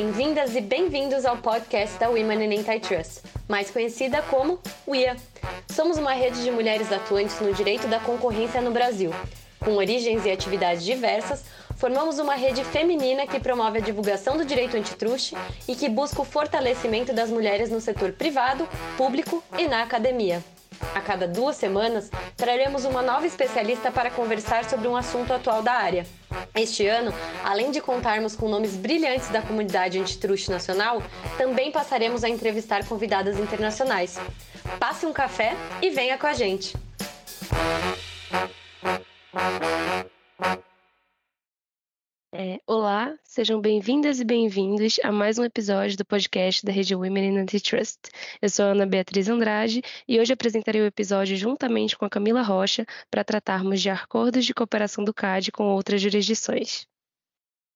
[0.00, 5.16] Bem-vindas e bem-vindos ao podcast da Women in Antitrust, mais conhecida como WIA.
[5.74, 9.10] Somos uma rede de mulheres atuantes no direito da concorrência no Brasil.
[9.58, 11.44] Com origens e atividades diversas,
[11.76, 15.34] formamos uma rede feminina que promove a divulgação do direito antitruste
[15.66, 20.40] e que busca o fortalecimento das mulheres no setor privado, público e na academia.
[20.94, 25.72] A cada duas semanas, traremos uma nova especialista para conversar sobre um assunto atual da
[25.72, 26.06] área.
[26.54, 27.12] Este ano,
[27.44, 31.02] além de contarmos com nomes brilhantes da comunidade antitruste nacional,
[31.36, 34.18] também passaremos a entrevistar convidadas internacionais.
[34.78, 36.74] Passe um café e venha com a gente!
[42.40, 47.34] É, olá, sejam bem-vindas e bem-vindos a mais um episódio do podcast da Rede Women
[47.34, 47.98] in Antitrust.
[48.40, 52.86] Eu sou Ana Beatriz Andrade e hoje apresentarei o episódio juntamente com a Camila Rocha
[53.10, 56.86] para tratarmos de acordos de cooperação do CAD com outras jurisdições.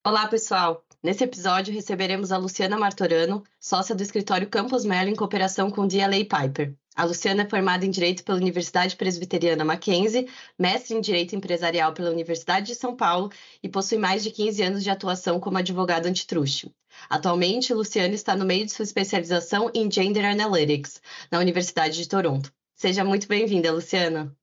[0.07, 0.87] Olá, pessoal!
[1.03, 6.25] Nesse episódio receberemos a Luciana Martorano, sócia do escritório Campos Melo em cooperação com DLA
[6.25, 6.73] Piper.
[6.95, 12.11] A Luciana é formada em Direito pela Universidade Presbiteriana Mackenzie, mestre em Direito Empresarial pela
[12.11, 13.31] Universidade de São Paulo
[13.63, 16.71] e possui mais de 15 anos de atuação como advogada antitruste.
[17.09, 22.53] Atualmente, Luciana está no meio de sua especialização em Gender Analytics, na Universidade de Toronto.
[22.75, 24.37] Seja muito bem-vinda, Luciana.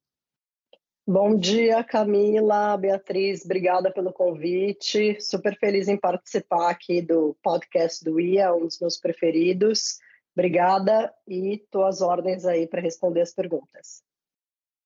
[1.06, 5.20] Bom dia, Camila, Beatriz, obrigada pelo convite.
[5.22, 10.00] Super feliz em participar aqui do podcast do IA, um dos meus preferidos.
[10.40, 14.02] Obrigada e estou às ordens aí para responder as perguntas.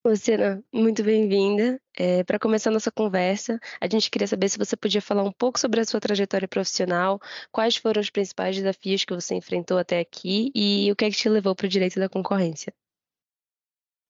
[0.03, 1.79] Luciana, muito bem-vinda.
[1.95, 5.59] É, para começar nossa conversa, a gente queria saber se você podia falar um pouco
[5.59, 7.19] sobre a sua trajetória profissional,
[7.51, 11.15] quais foram os principais desafios que você enfrentou até aqui e o que é que
[11.17, 12.73] te levou para o direito da concorrência.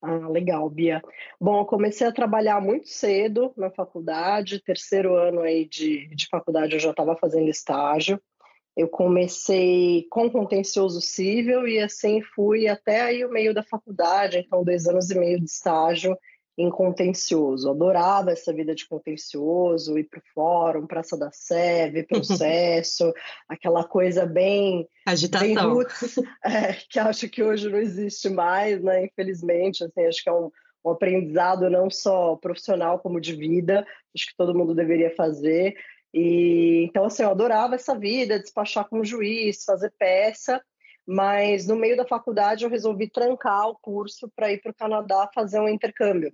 [0.02, 1.02] Ah, legal, Bia.
[1.42, 6.74] Bom, eu comecei a trabalhar muito cedo na faculdade, terceiro ano aí de, de faculdade
[6.74, 8.18] eu já estava fazendo estágio.
[8.76, 14.64] Eu comecei com contencioso civil e assim fui até aí o meio da faculdade, então
[14.64, 16.18] dois anos e meio de estágio
[16.58, 17.70] em contencioso.
[17.70, 23.14] Adorava essa vida de contencioso, ir para o fórum, Praça da Sé, ver processo,
[23.48, 24.88] aquela coisa bem...
[25.06, 25.48] Agitação.
[25.48, 29.06] Bem roots, é, que acho que hoje não existe mais, né?
[29.06, 30.52] Infelizmente, assim, acho que é um,
[30.86, 33.86] um aprendizado não só profissional como de vida,
[34.16, 35.76] acho que todo mundo deveria fazer.
[36.14, 40.62] E então assim, eu adorava essa vida, despachar como juiz, fazer peça,
[41.06, 45.30] mas no meio da faculdade eu resolvi trancar o curso para ir para o Canadá
[45.34, 46.32] fazer um intercâmbio.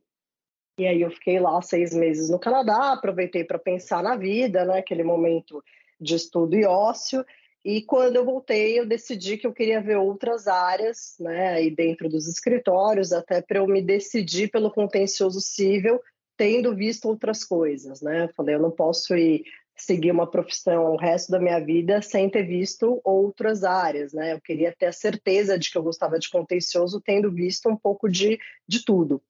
[0.77, 4.79] E aí eu fiquei lá seis meses no Canadá, aproveitei para pensar na vida, né,
[4.79, 5.63] aquele momento
[5.99, 7.25] de estudo e ócio.
[7.65, 12.07] E quando eu voltei, eu decidi que eu queria ver outras áreas, né, aí dentro
[12.07, 15.99] dos escritórios, até para eu me decidir pelo contencioso civil,
[16.37, 18.23] tendo visto outras coisas, né?
[18.23, 19.43] Eu falei, eu não posso ir
[19.83, 24.33] seguir uma profissão o resto da minha vida sem ter visto outras áreas, né?
[24.33, 28.09] Eu queria ter a certeza de que eu gostava de contencioso, tendo visto um pouco
[28.09, 29.21] de, de tudo.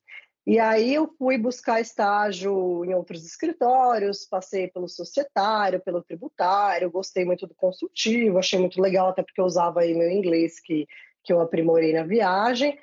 [0.46, 7.24] E aí eu fui buscar estágio em outros escritórios, passei pelo societário, pelo tributário, gostei
[7.24, 10.88] muito do consultivo, achei muito legal, até porque eu usava aí meu inglês que,
[11.24, 12.80] que eu aprimorei na viagem.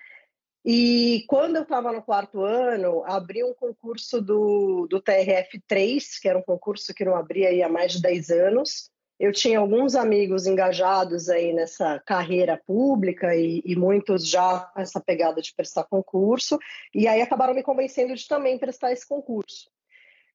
[0.68, 6.36] E quando eu estava no quarto ano, abri um concurso do, do TRF3, que era
[6.36, 8.90] um concurso que não abria há mais de 10 anos.
[9.16, 15.00] Eu tinha alguns amigos engajados aí nessa carreira pública e, e muitos já com essa
[15.00, 16.58] pegada de prestar concurso,
[16.92, 19.70] e aí acabaram me convencendo de também prestar esse concurso.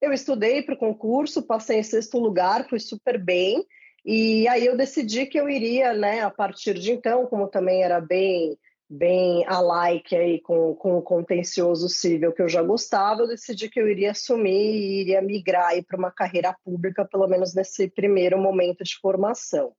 [0.02, 3.66] Eu estudei para o concurso, passei em sexto lugar, fui super bem,
[4.06, 8.00] e aí eu decidi que eu iria, né, a partir de então, como também era
[8.00, 8.58] bem
[8.92, 13.80] bem alike aí com, com o contencioso civil que eu já gostava, eu decidi que
[13.80, 18.84] eu iria assumir e iria migrar para uma carreira pública, pelo menos nesse primeiro momento
[18.84, 19.74] de formação.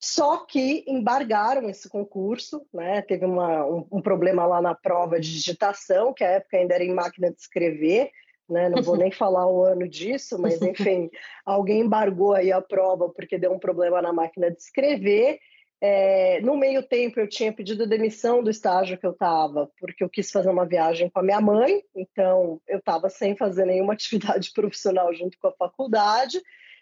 [0.00, 3.02] Só que embargaram esse concurso, né?
[3.02, 6.84] teve uma, um, um, problema lá na prova de digitação, que a época ainda era
[6.84, 8.10] em máquina de escrever,
[8.48, 8.70] né?
[8.70, 11.10] não vou nem falar o ano disso, mas enfim,
[11.44, 15.38] alguém embargou aí a prova porque deu um problema na máquina de escrever,
[15.80, 20.08] é, no meio tempo, eu tinha pedido demissão do estágio que eu estava, porque eu
[20.08, 24.52] quis fazer uma viagem com a minha mãe, então eu estava sem fazer nenhuma atividade
[24.52, 26.40] profissional junto com a faculdade,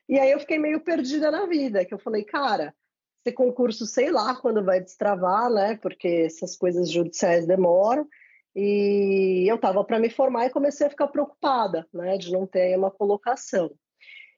[0.09, 2.75] e aí eu fiquei meio perdida na vida, que eu falei, cara,
[3.25, 8.07] esse concurso, sei lá quando vai destravar, né, porque essas coisas judiciais demoram,
[8.55, 12.79] e eu estava para me formar e comecei a ficar preocupada, né, de não ter
[12.79, 13.73] uma colocação.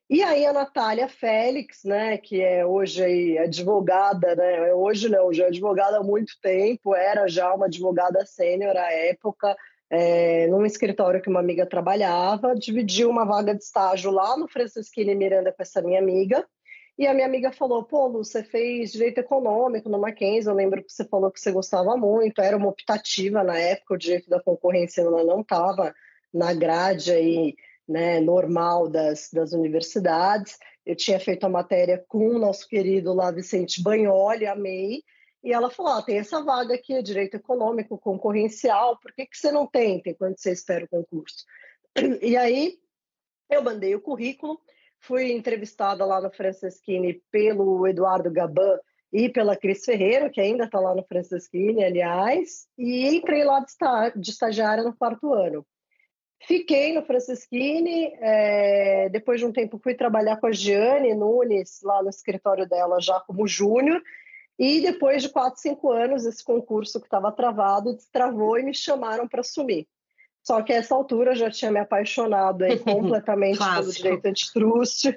[0.08, 5.44] E aí a Natália Félix, né, que é hoje aí advogada, né, hoje não, já
[5.44, 9.56] é advogada há muito tempo, era já uma advogada sênior à época,
[9.90, 15.14] é, num escritório que uma amiga trabalhava, dividiu uma vaga de estágio lá no Francisquini
[15.14, 16.46] Miranda com essa minha amiga,
[16.98, 20.48] E a minha amiga falou: pô, Lu, você fez direito econômico no Mackenzie.
[20.48, 22.40] Eu lembro que você falou que você gostava muito.
[22.40, 25.94] Era uma optativa na época, o direito da concorrência não estava
[26.32, 27.54] na grade aí,
[27.88, 30.58] né, normal das, das universidades.
[30.84, 35.02] Eu tinha feito a matéria com o nosso querido lá, Vicente Banholi, amei.
[35.42, 39.36] E ela falou: ah, tem essa vaga aqui, é direito econômico, concorrencial, por que, que
[39.36, 41.44] você não tem, enquanto você espera o concurso?
[42.20, 42.78] E aí
[43.50, 44.60] eu mandei o currículo
[45.00, 48.78] Fui entrevistada lá no Franceschini pelo Eduardo Gaban
[49.12, 53.64] e pela Cris Ferreira, que ainda está lá no Franceschini, aliás, e entrei lá
[54.16, 55.64] de estagiária no quarto ano.
[56.40, 62.02] Fiquei no Franceschini, é, depois de um tempo fui trabalhar com a Giane Nunes, lá
[62.02, 64.02] no escritório dela, já como júnior,
[64.58, 69.26] e depois de quatro, cinco anos, esse concurso que estava travado destravou e me chamaram
[69.26, 69.86] para assumir.
[70.42, 75.12] Só que a essa altura eu já tinha me apaixonado aí completamente pelo direito antitrust.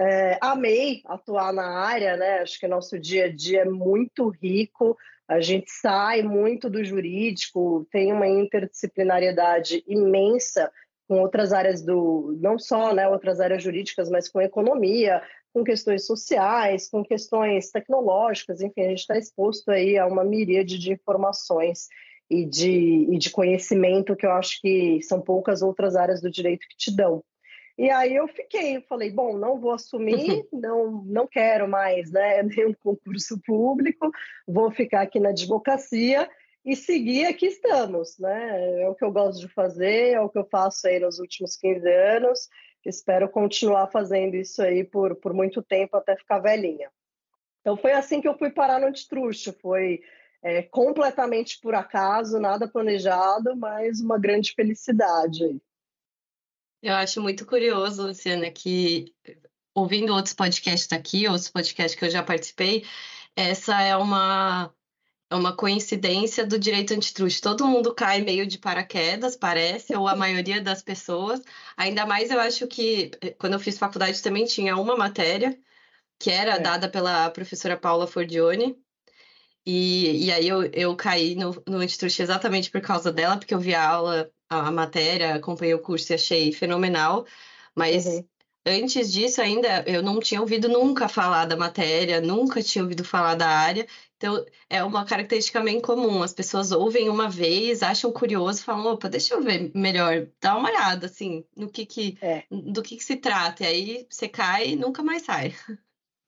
[0.00, 2.40] É, amei atuar na área, né?
[2.40, 7.86] Acho que nosso dia a dia é muito rico, a gente sai muito do jurídico,
[7.90, 10.70] tem uma interdisciplinariedade imensa
[11.08, 15.22] com outras áreas do, não só né, outras áreas jurídicas, mas com economia,
[15.52, 20.78] com questões sociais, com questões tecnológicas, enfim, a gente está exposto aí a uma miríade
[20.78, 21.88] de informações
[22.30, 26.66] e de, e de conhecimento que eu acho que são poucas outras áreas do direito
[26.68, 27.22] que te dão.
[27.76, 32.42] E aí eu fiquei, eu falei, bom, não vou assumir, não, não quero mais né,
[32.44, 34.10] nenhum concurso público,
[34.46, 36.30] vou ficar aqui na advocacia
[36.64, 38.82] e seguir aqui estamos, né?
[38.82, 41.56] É o que eu gosto de fazer, é o que eu faço aí nos últimos
[41.56, 42.48] 15 anos,
[42.84, 46.90] espero continuar fazendo isso aí por, por muito tempo até ficar velhinha.
[47.60, 50.00] Então foi assim que eu fui parar no antitruxo, foi
[50.42, 55.60] é, completamente por acaso, nada planejado, mas uma grande felicidade.
[56.84, 59.14] Eu acho muito curioso, Luciana, que
[59.74, 62.84] ouvindo outros podcasts aqui, outros podcasts que eu já participei,
[63.34, 64.70] essa é uma
[65.30, 67.40] é uma coincidência do direito antitruste.
[67.40, 71.40] Todo mundo cai meio de paraquedas, parece, ou a maioria das pessoas.
[71.76, 75.58] Ainda mais eu acho que quando eu fiz faculdade também tinha uma matéria
[76.18, 76.60] que era é.
[76.60, 78.76] dada pela professora Paula Fordione,
[79.66, 83.60] e, e aí eu, eu caí no, no Instituto exatamente por causa dela, porque eu
[83.60, 87.26] vi a aula, a, a matéria, acompanhei o curso e achei fenomenal.
[87.74, 88.24] Mas uhum.
[88.66, 93.34] antes disso ainda eu não tinha ouvido nunca falar da matéria, nunca tinha ouvido falar
[93.34, 93.86] da área.
[94.16, 96.22] Então é uma característica bem comum.
[96.22, 100.70] As pessoas ouvem uma vez, acham curioso, falam, opa, deixa eu ver melhor, dá uma
[100.70, 102.44] olhada assim no que, que é.
[102.50, 103.64] do que, que se trata.
[103.64, 105.54] E aí você cai e nunca mais sai.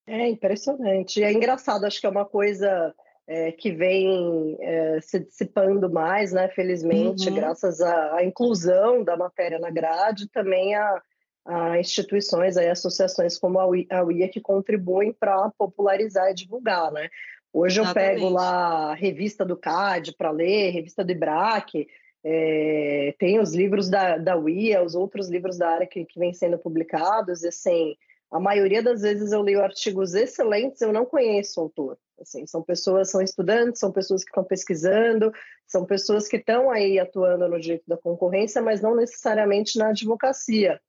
[0.06, 1.23] É impressionante.
[1.23, 2.94] É engraçado, acho que é uma coisa
[3.26, 6.49] é, que vem é, se dissipando mais, né?
[6.49, 7.34] Felizmente, uhum.
[7.34, 11.02] graças à, à, inclusão da matéria na grade, também a,
[11.44, 16.93] a instituições, a associações como a UIA, a UIA que contribuem para popularizar e divulgar,
[16.93, 17.08] né?
[17.52, 18.08] Hoje Exatamente.
[18.08, 21.88] eu pego lá a revista do CAD para ler, revista do IBRAC,
[22.23, 26.34] é, tem os livros da, da UIA, os outros livros da área que, que vêm
[26.34, 27.96] sendo publicados, e assim,
[28.31, 31.99] a maioria das vezes eu leio artigos excelentes, eu não conheço o autor.
[32.20, 35.32] Assim, são pessoas, são estudantes, são pessoas que estão pesquisando,
[35.67, 40.80] são pessoas que estão aí atuando no direito da concorrência, mas não necessariamente na advocacia.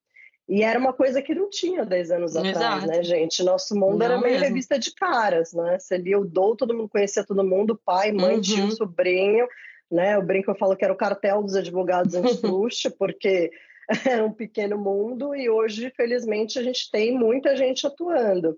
[0.48, 2.50] E era uma coisa que não tinha 10 anos Exato.
[2.50, 3.44] atrás, né, gente?
[3.44, 4.48] Nosso mundo não era meio mesmo.
[4.48, 5.78] revista de caras, né?
[5.78, 8.42] Você lia o Dou, todo mundo conhecia todo mundo, pai, mãe, uhum.
[8.42, 9.46] tio, sobrinho,
[9.92, 10.18] né?
[10.18, 13.52] O brinco eu falo que era o cartel dos advogados antitruste, porque
[14.06, 18.58] era um pequeno mundo e hoje, felizmente, a gente tem muita gente atuando.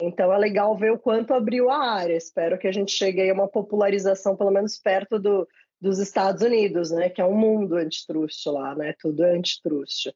[0.00, 2.16] Então é legal ver o quanto abriu a área.
[2.16, 5.46] Espero que a gente chegue a uma popularização, pelo menos perto do,
[5.80, 7.08] dos Estados Unidos, né?
[7.08, 8.94] Que é um mundo antitruste lá, né?
[9.00, 10.14] Tudo é antitruste.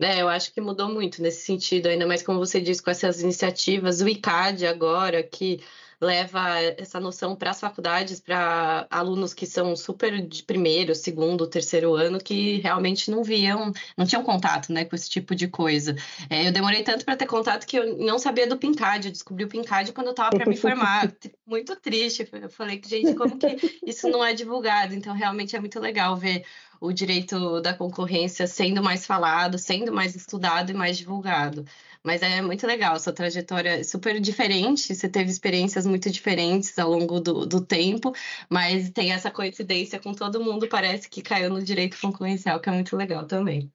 [0.00, 3.22] É, eu acho que mudou muito nesse sentido, ainda mais como você disse, com essas
[3.22, 5.60] iniciativas, o ICAD agora, que
[6.00, 11.94] leva essa noção para as faculdades, para alunos que são super de primeiro, segundo, terceiro
[11.94, 15.96] ano, que realmente não viam, não tinham contato né, com esse tipo de coisa.
[16.28, 19.44] É, eu demorei tanto para ter contato que eu não sabia do PINCAD, eu descobri
[19.44, 21.12] o PINCAD quando eu estava para me formar.
[21.46, 22.28] muito triste.
[22.32, 24.94] Eu falei que, gente, como que isso não é divulgado?
[24.94, 26.44] Então, realmente é muito legal ver
[26.80, 31.64] o direito da concorrência sendo mais falado, sendo mais estudado e mais divulgado.
[32.06, 36.88] Mas é muito legal, sua trajetória é super diferente, você teve experiências muito diferentes ao
[36.88, 38.12] longo do, do tempo,
[38.48, 42.72] mas tem essa coincidência com todo mundo, parece que caiu no direito concorrencial, que é
[42.72, 43.72] muito legal também.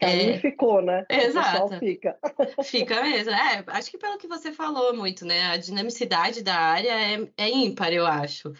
[0.00, 1.06] É, ficou, né?
[1.08, 1.78] Exato.
[1.78, 2.18] fica.
[2.64, 3.30] Fica mesmo.
[3.30, 5.52] É, acho que pelo que você falou muito, né?
[5.52, 8.52] A dinamicidade da área é, é ímpar, eu acho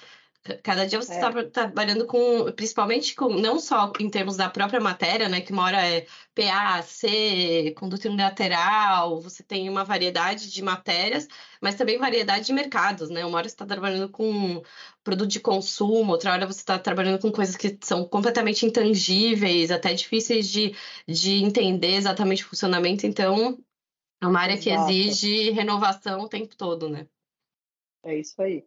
[0.64, 1.44] Cada dia você está é.
[1.44, 5.40] trabalhando com, principalmente com, não só em termos da própria matéria, né?
[5.40, 11.28] Que uma hora é PA, C, conduta unilateral, você tem uma variedade de matérias,
[11.61, 13.25] mas também variedade de mercados, né?
[13.25, 14.61] Uma hora você está trabalhando com
[15.04, 19.94] produto de consumo, outra hora você está trabalhando com coisas que são completamente intangíveis, até
[19.94, 20.75] difíceis de,
[21.06, 23.06] de entender exatamente o funcionamento.
[23.06, 23.56] Então,
[24.20, 27.06] é uma área que exige renovação o tempo todo, né?
[28.04, 28.64] É isso aí.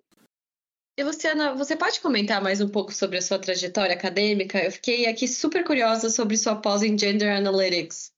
[0.98, 4.64] E Luciana, você pode comentar mais um pouco sobre a sua trajetória acadêmica?
[4.64, 8.14] Eu fiquei aqui super curiosa sobre sua pós em Gender Analytics.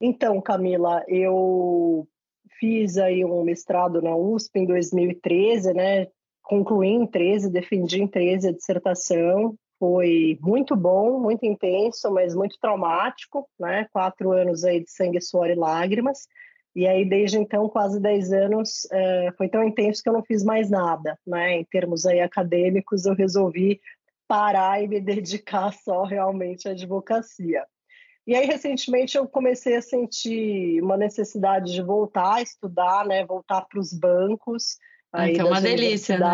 [0.00, 2.06] Então, Camila, eu
[2.60, 6.06] fiz aí um mestrado na USP em 2013, né?
[6.44, 9.56] Concluí em 13, defendi em 13 a dissertação.
[9.80, 13.88] Foi muito bom, muito intenso, mas muito traumático, né?
[13.92, 16.28] Quatro anos aí de sangue, suor e lágrimas.
[16.74, 20.42] E aí, desde então, quase 10 anos, é, foi tão intenso que eu não fiz
[20.42, 21.58] mais nada, né?
[21.58, 23.80] Em termos aí acadêmicos, eu resolvi
[24.26, 27.64] parar e me dedicar só realmente à advocacia.
[28.26, 33.26] E aí, recentemente, eu comecei a sentir uma necessidade de voltar a estudar, né?
[33.26, 34.78] Voltar para os bancos.
[35.12, 36.26] Aí então, uma delícia, né?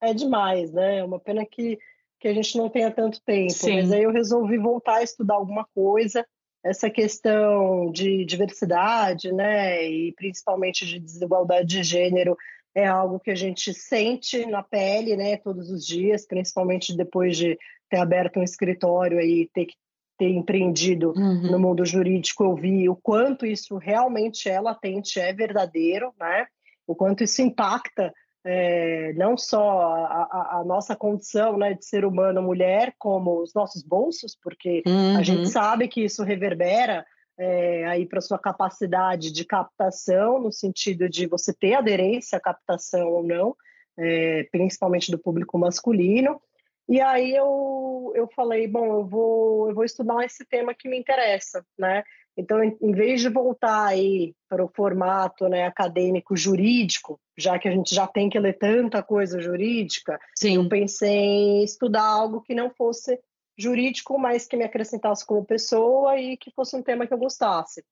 [0.00, 0.98] É demais, né?
[0.98, 1.78] É uma pena que,
[2.18, 3.52] que a gente não tenha tanto tempo.
[3.52, 3.76] Sim.
[3.76, 6.26] Mas aí eu resolvi voltar a estudar alguma coisa
[6.64, 12.36] essa questão de diversidade, né, e principalmente de desigualdade de gênero,
[12.74, 17.58] é algo que a gente sente na pele, né, todos os dias, principalmente depois de
[17.90, 19.74] ter aberto um escritório e ter que
[20.16, 21.50] ter empreendido uhum.
[21.50, 26.46] no mundo jurídico, eu vi o quanto isso realmente é latente, é verdadeiro, né?
[26.86, 32.42] O quanto isso impacta é, não só a, a, nossa condição né, de ser humano
[32.42, 35.16] mulher, como os nossos bolsos, porque uhum.
[35.16, 37.06] a gente sabe que isso reverbera
[37.38, 43.08] é, aí para sua capacidade de captação, no sentido de você ter aderência à captação
[43.08, 43.56] ou não,
[43.98, 46.40] é, principalmente do público masculino.
[46.86, 50.98] E aí eu, eu falei, bom, eu vou, eu vou estudar esse tema que me
[50.98, 52.04] interessa, né?
[52.36, 57.70] Então, em, vez de voltar aí para o formato né, acadêmico jurídico, já que a
[57.70, 60.56] gente já tem que ler tanta coisa jurídica, Sim.
[60.56, 63.18] eu pensei em estudar algo que não fosse
[63.56, 67.84] jurídico, mas que me acrescentasse como pessoa e que fosse um tema que eu gostasse.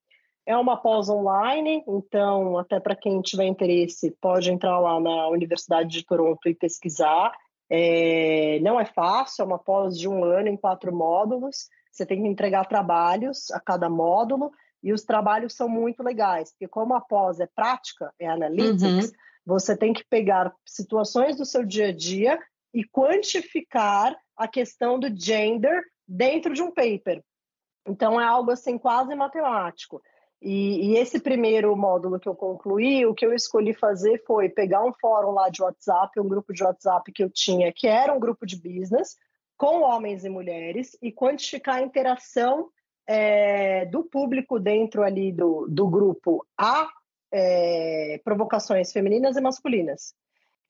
[0.44, 5.88] É uma pós online, então, até para quem tiver interesse, pode entrar lá na Universidade
[5.88, 7.32] de Toronto e pesquisar.
[7.70, 11.68] É, não é fácil, é uma pós de um ano em quatro módulos.
[11.92, 14.50] Você tem que entregar trabalhos a cada módulo
[14.82, 19.12] e os trabalhos são muito legais, porque como a pós é prática, é analytics, uhum.
[19.46, 22.38] você tem que pegar situações do seu dia a dia
[22.75, 27.22] e quantificar a questão do gender dentro de um paper.
[27.87, 30.02] Então é algo assim quase matemático.
[30.40, 34.84] E, e, esse primeiro módulo que eu concluí, o que eu escolhi fazer foi pegar
[34.84, 38.18] um fórum lá de WhatsApp, um grupo de WhatsApp que eu tinha, que era um
[38.18, 39.16] grupo de business,
[39.56, 42.68] com homens e mulheres e quantificar a interação
[43.06, 46.88] é, do público dentro ali do, do grupo a
[47.32, 50.14] é, provocações femininas e masculinas.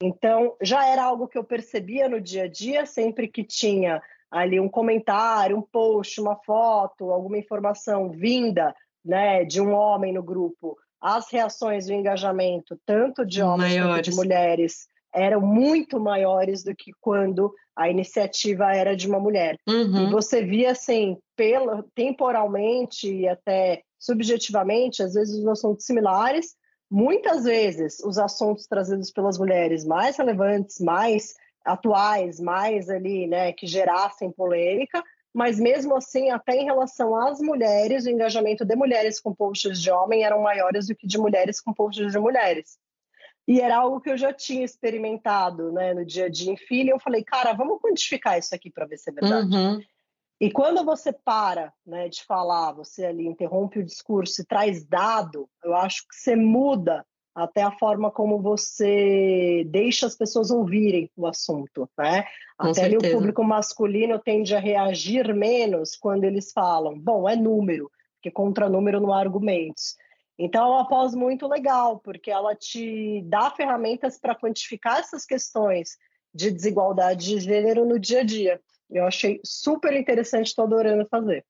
[0.00, 4.58] Então, já era algo que eu percebia no dia a dia, sempre que tinha ali
[4.58, 8.74] um comentário, um post, uma foto, alguma informação vinda
[9.04, 13.94] né, de um homem no grupo, as reações e o engajamento, tanto de homens Maiores.
[13.94, 19.56] quanto de mulheres, eram muito maiores do que quando a iniciativa era de uma mulher.
[19.68, 20.08] Uhum.
[20.08, 26.54] E você via assim, pela, temporalmente e até subjetivamente, às vezes os assuntos similares,
[26.90, 33.66] muitas vezes os assuntos trazidos pelas mulheres mais relevantes, mais atuais, mais ali, né, que
[33.66, 35.02] gerassem polêmica,
[35.32, 39.90] mas mesmo assim, até em relação às mulheres, o engajamento de mulheres com posts de
[39.90, 42.76] homem eram maiores do que de mulheres com posts de mulheres.
[43.46, 46.88] E era algo que eu já tinha experimentado né, no dia a dia em filho.
[46.88, 49.54] E eu falei, cara, vamos quantificar isso aqui para ver se é verdade.
[49.54, 49.80] Uhum.
[50.40, 55.48] E quando você para né, de falar, você ali interrompe o discurso e traz dado,
[55.64, 61.26] eu acho que você muda até a forma como você deixa as pessoas ouvirem o
[61.26, 62.24] assunto, né?
[62.58, 67.34] Com até ali o público masculino tende a reagir menos quando eles falam, bom, é
[67.34, 69.96] número, porque contra número não há argumentos.
[70.38, 75.96] Então, é uma pós muito legal, porque ela te dá ferramentas para quantificar essas questões
[76.34, 78.60] de desigualdade de gênero no dia a dia.
[78.90, 81.44] Eu achei super interessante, estou adorando fazer.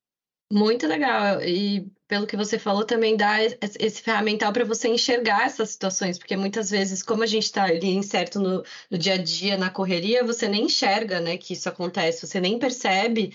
[0.51, 1.41] Muito legal.
[1.41, 6.37] E pelo que você falou, também dá esse ferramental para você enxergar essas situações, porque
[6.37, 10.23] muitas vezes, como a gente está ali incerto no, no, dia a dia, na correria,
[10.23, 13.33] você nem enxerga né, que isso acontece, você nem percebe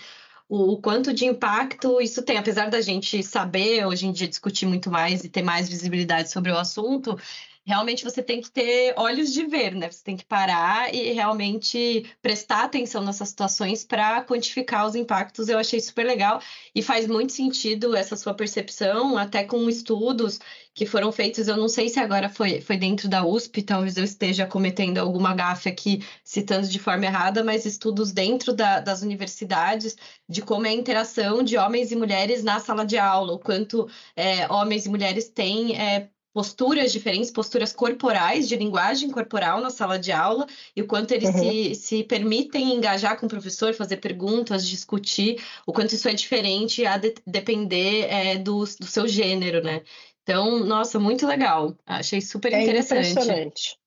[0.49, 2.37] o, o, quanto de impacto isso tem.
[2.37, 6.51] Apesar da gente saber hoje em dia discutir muito mais e ter mais visibilidade sobre
[6.51, 7.17] o assunto,
[7.65, 9.91] realmente você tem que ter olhos de ver, né?
[9.91, 15.49] Você tem que parar e realmente prestar atenção nessas situações para quantificar os impactos.
[15.49, 16.41] Eu achei super legal
[16.73, 20.39] e faz muito sentido essa sua percepção, até com estudos
[20.73, 21.47] que foram feitos.
[21.47, 25.35] Eu não sei se agora foi, foi dentro da USP, talvez eu esteja cometendo alguma
[25.35, 29.95] gafe aqui, citando de forma errada, mas estudos dentro da, das universidades
[30.27, 33.87] de como é a interação de homens e mulheres na sala de aula, o quanto
[34.15, 35.77] é, homens e mulheres têm.
[35.79, 41.11] É, posturas diferentes, posturas corporais, de linguagem corporal na sala de aula, e o quanto
[41.11, 41.37] eles uhum.
[41.37, 46.85] se, se permitem engajar com o professor, fazer perguntas, discutir, o quanto isso é diferente
[46.85, 49.81] a de, depender é, do, do seu gênero, né?
[50.23, 51.75] Então, nossa, muito legal.
[51.85, 53.07] Achei super é interessante.
[53.07, 53.77] É impressionante.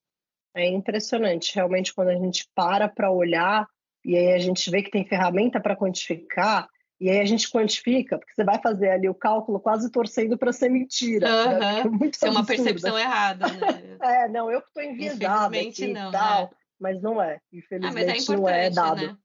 [0.54, 1.54] É impressionante.
[1.54, 3.66] Realmente, quando a gente para para olhar
[4.04, 6.68] e aí a gente vê que tem ferramenta para quantificar,
[7.02, 10.52] e aí a gente quantifica, porque você vai fazer ali o cálculo quase torcendo para
[10.52, 11.28] ser mentira.
[11.28, 11.58] Uhum.
[11.58, 11.84] Né?
[11.84, 13.98] Muito Ser uma percepção errada, né?
[14.00, 16.50] é, não, eu que estou enviesada aqui não, e tal, né?
[16.78, 17.40] mas não é.
[17.52, 19.06] Infelizmente ah, mas é não é dado.
[19.08, 19.16] Né?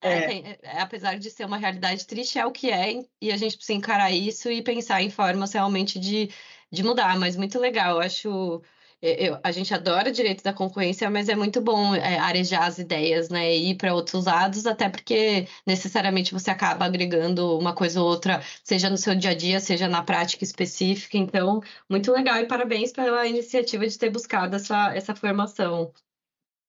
[0.00, 0.26] É, é.
[0.26, 3.56] Tem, é, apesar de ser uma realidade triste, é o que é, e a gente
[3.56, 6.30] precisa encarar isso e pensar em formas realmente de,
[6.70, 7.18] de mudar.
[7.18, 8.62] Mas muito legal, eu acho.
[9.02, 13.28] Eu, a gente adora direito da concorrência, mas é muito bom é, arejar as ideias,
[13.28, 13.52] né?
[13.52, 18.40] E ir para outros lados, até porque necessariamente você acaba agregando uma coisa ou outra,
[18.62, 21.18] seja no seu dia a dia, seja na prática específica.
[21.18, 25.92] Então, muito legal e parabéns pela iniciativa de ter buscado essa, essa formação.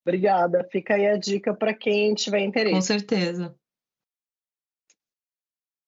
[0.03, 0.67] Obrigada.
[0.71, 2.73] Fica aí a dica para quem tiver interesse.
[2.73, 3.55] Com certeza.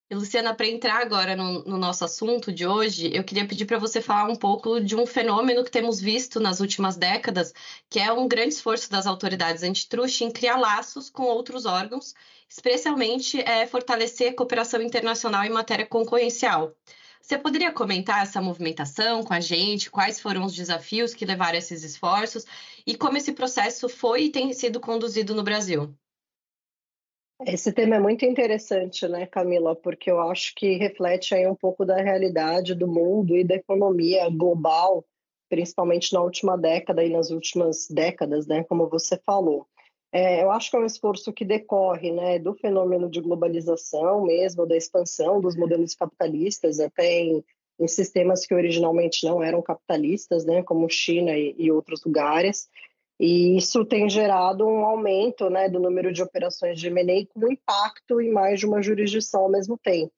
[0.07, 3.79] E, Luciana, para entrar agora no, no, nosso assunto de hoje, eu queria pedir para
[3.79, 7.51] você falar um pouco de um fenômeno que temos visto nas últimas décadas,
[7.89, 12.13] que é um grande esforço das autoridades antitruste em criar laços com outros órgãos,
[12.47, 16.75] especialmente é, fortalecer a cooperação internacional em matéria concorrencial.
[17.19, 19.89] Você poderia comentar essa movimentação com a gente?
[19.89, 22.45] Quais foram os desafios que levaram a esses esforços
[22.85, 25.97] e como esse processo foi e tem sido conduzido no Brasil?
[27.44, 29.75] Esse tema é muito interessante, né, Camila?
[29.75, 34.30] Porque eu acho que reflete aí um pouco da realidade do mundo e da economia
[34.30, 35.06] global,
[35.50, 39.67] principalmente na última década e nas últimas décadas, né, como você falou.
[40.13, 44.65] É, eu acho que é um esforço que decorre né, do fenômeno de globalização mesmo,
[44.65, 47.43] da expansão dos modelos capitalistas, até em,
[47.78, 52.69] em sistemas que originalmente não eram capitalistas, né, como China e, e outros lugares.
[53.19, 58.19] E isso tem gerado um aumento né, do número de operações de M&A com impacto
[58.19, 60.13] em mais de uma jurisdição ao mesmo tempo.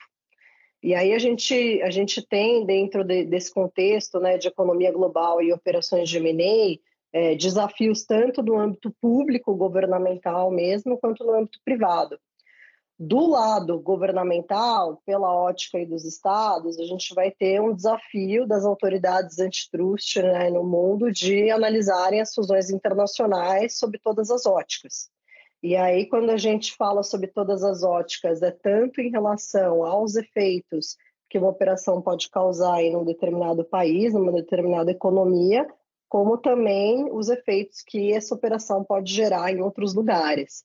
[0.82, 5.42] E aí a gente, a gente tem, dentro de, desse contexto né, de economia global
[5.42, 6.80] e operações de M&A,
[7.14, 12.20] é, desafios tanto no âmbito público, governamental mesmo, quanto no âmbito privado.
[13.00, 19.38] Do lado governamental, pela ótica dos estados, a gente vai ter um desafio das autoridades
[19.38, 25.12] antitrust né, no mundo de analisarem as fusões internacionais sob todas as óticas.
[25.62, 30.16] E aí, quando a gente fala sobre todas as óticas, é tanto em relação aos
[30.16, 30.98] efeitos
[31.30, 35.68] que uma operação pode causar em um determinado país, numa determinada economia,
[36.10, 40.64] como também os efeitos que essa operação pode gerar em outros lugares.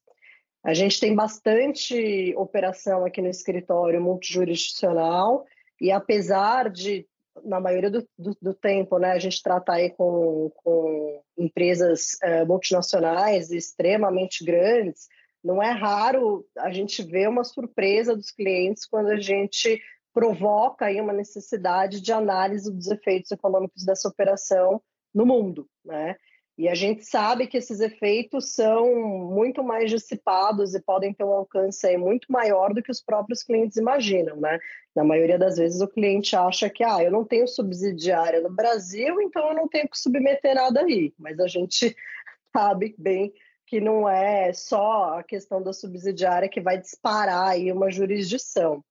[0.63, 5.45] A gente tem bastante operação aqui no escritório multijurisdicional
[5.81, 7.07] e apesar de,
[7.45, 12.47] na maioria do, do, do tempo, né, a gente tratar aí com, com empresas uh,
[12.47, 15.09] multinacionais extremamente grandes,
[15.43, 19.83] não é raro a gente ver uma surpresa dos clientes quando a gente
[20.15, 24.81] provoca aí uma necessidade de análise dos efeitos econômicos dessa operação
[25.13, 26.17] no mundo, né?
[26.63, 31.33] E a gente sabe que esses efeitos são muito mais dissipados e podem ter um
[31.33, 34.61] alcance muito maior do que os próprios clientes imaginam, né?
[34.95, 39.21] Na maioria das vezes o cliente acha que, ah, eu não tenho subsidiária no Brasil,
[39.23, 41.13] então eu não tenho que submeter nada aí.
[41.19, 41.97] Mas a gente
[42.57, 43.33] sabe bem
[43.67, 48.85] que não é só a questão da subsidiária que vai disparar aí uma jurisdição.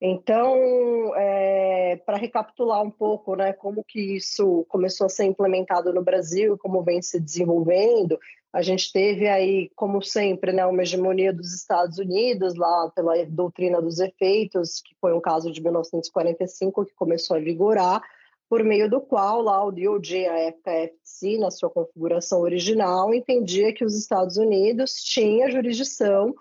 [0.00, 6.02] Então, é, para recapitular um pouco, né, como que isso começou a ser implementado no
[6.02, 8.18] Brasil, como vem se desenvolvendo,
[8.52, 13.82] a gente teve aí, como sempre, né, uma hegemonia dos Estados Unidos lá pela doutrina
[13.82, 18.00] dos efeitos, que foi um caso de 1945 que começou a vigorar,
[18.48, 23.84] por meio do qual lá o DOJ, a FKFC, na sua configuração original, entendia que
[23.84, 26.34] os Estados Unidos tinha jurisdição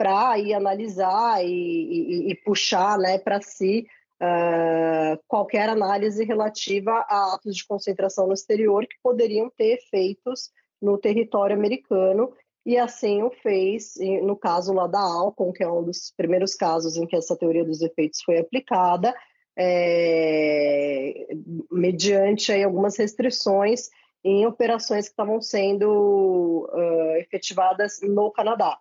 [0.00, 3.86] para ir analisar e, e, e puxar né, para si
[4.18, 10.96] uh, qualquer análise relativa a atos de concentração no exterior que poderiam ter efeitos no
[10.96, 12.32] território americano
[12.64, 16.96] e assim o fez no caso lá da Alcon, que é um dos primeiros casos
[16.96, 19.14] em que essa teoria dos efeitos foi aplicada,
[19.54, 21.26] é,
[21.70, 23.90] mediante aí, algumas restrições
[24.24, 28.78] em operações que estavam sendo uh, efetivadas no Canadá.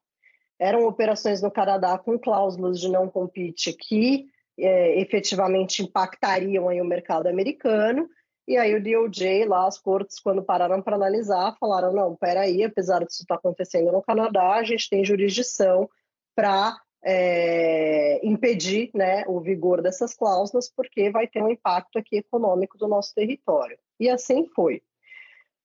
[0.60, 6.86] Eram operações no Canadá com cláusulas de não compete que é, efetivamente impactariam aí o
[6.86, 8.10] mercado americano.
[8.48, 13.06] E aí o DOJ, lá as cortes, quando pararam para analisar, falaram, não, peraí, apesar
[13.06, 15.88] disso estar tá acontecendo no Canadá, a gente tem jurisdição
[16.36, 22.78] para é, impedir né, o vigor dessas cláusulas, porque vai ter um impacto aqui econômico
[22.78, 23.78] do nosso território.
[24.00, 24.82] E assim foi.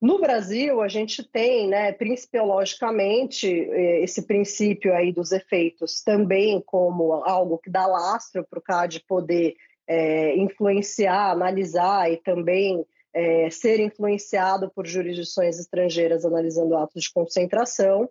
[0.01, 7.25] No Brasil, a gente tem, né, principiologicamente, é, esse princípio aí dos efeitos também como
[7.25, 9.55] algo que dá lastro para o CAD poder
[9.87, 18.09] é, influenciar, analisar e também é, ser influenciado por jurisdições estrangeiras analisando atos de concentração.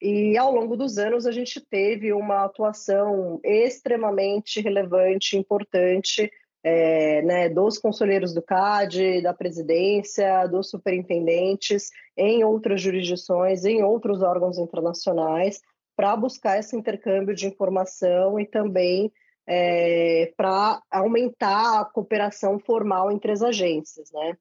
[0.00, 6.30] E ao longo dos anos a gente teve uma atuação extremamente relevante, importante,
[6.64, 14.22] é, né, dos conselheiros do CAD, da presidência, dos superintendentes, em outras jurisdições, em outros
[14.22, 15.60] órgãos internacionais,
[15.94, 19.12] para buscar esse intercâmbio de informação e também
[19.46, 24.34] é, para aumentar a cooperação formal entre as agências, né?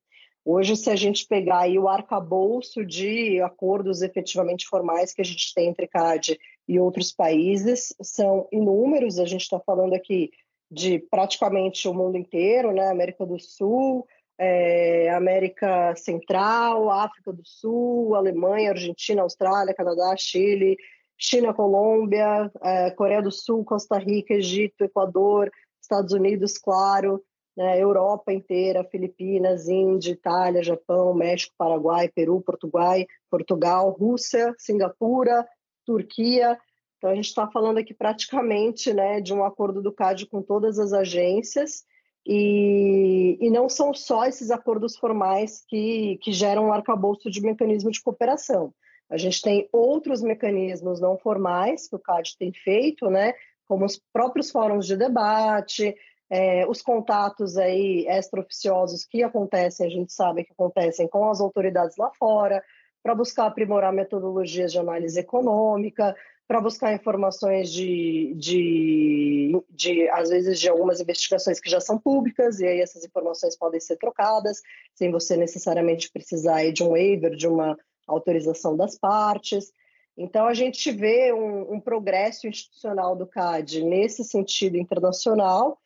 [0.46, 5.54] Hoje, se a gente pegar aí o arcabouço de acordos efetivamente formais que a gente
[5.54, 10.32] tem entre CAD e outros países, são inúmeros, a gente está falando aqui
[10.74, 12.90] de praticamente o mundo inteiro, né?
[12.90, 14.08] América do Sul,
[14.38, 20.76] é, América Central, África do Sul, Alemanha, Argentina, Austrália, Canadá, Chile,
[21.18, 27.24] China, Colômbia, é, Coreia do Sul, Costa Rica, Egito, Equador, Estados Unidos, claro,
[27.56, 32.98] né, Europa inteira, Filipinas, Índia, Itália, Japão, México, Paraguai, Peru, Portugal,
[33.30, 35.48] Portugal, Rússia, Singapura,
[35.86, 36.58] Turquia.
[37.04, 40.80] Então a gente está falando aqui praticamente né, de um acordo do CAD com todas
[40.80, 41.84] as agências.
[42.26, 47.92] E, e não são só esses acordos formais que, que geram um arcabouço de mecanismo
[47.92, 48.74] de cooperação.
[49.10, 53.34] A gente tem outros mecanismos não formais que o CAD tem feito, né,
[53.68, 55.94] como os próprios fóruns de debate,
[56.30, 61.98] é, os contatos aí extraoficiosos que acontecem, a gente sabe que acontecem com as autoridades
[61.98, 62.63] lá fora,
[63.04, 66.16] para buscar aprimorar metodologias de análise econômica,
[66.47, 72.60] para buscar informações de, de, de, às vezes, de algumas investigações que já são públicas,
[72.60, 74.62] e aí essas informações podem ser trocadas,
[74.93, 77.77] sem você necessariamente precisar de um waiver, de uma
[78.08, 79.71] autorização das partes.
[80.17, 85.79] Então, a gente vê um, um progresso institucional do CAD nesse sentido internacional,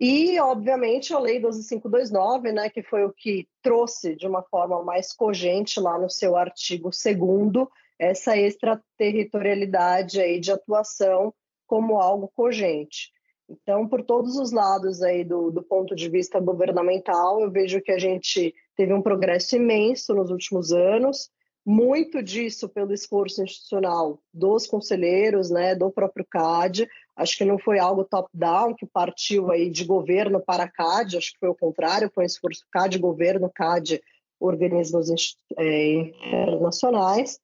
[0.00, 5.12] e, obviamente, a Lei 12529, né, que foi o que trouxe de uma forma mais
[5.12, 7.04] cogente lá no seu artigo 2
[7.98, 11.32] essa extraterritorialidade aí de atuação
[11.66, 13.10] como algo cogente.
[13.48, 17.92] Então, por todos os lados aí do, do ponto de vista governamental, eu vejo que
[17.92, 21.30] a gente teve um progresso imenso nos últimos anos,
[21.64, 27.80] muito disso pelo esforço institucional dos conselheiros, né, do próprio CAD, Acho que não foi
[27.80, 32.22] algo top-down, que partiu aí de governo para CAD, acho que foi o contrário, foi
[32.22, 34.00] um esforço CAD, governo, CAD,
[34.38, 35.08] organismos
[35.58, 37.40] é, internacionais.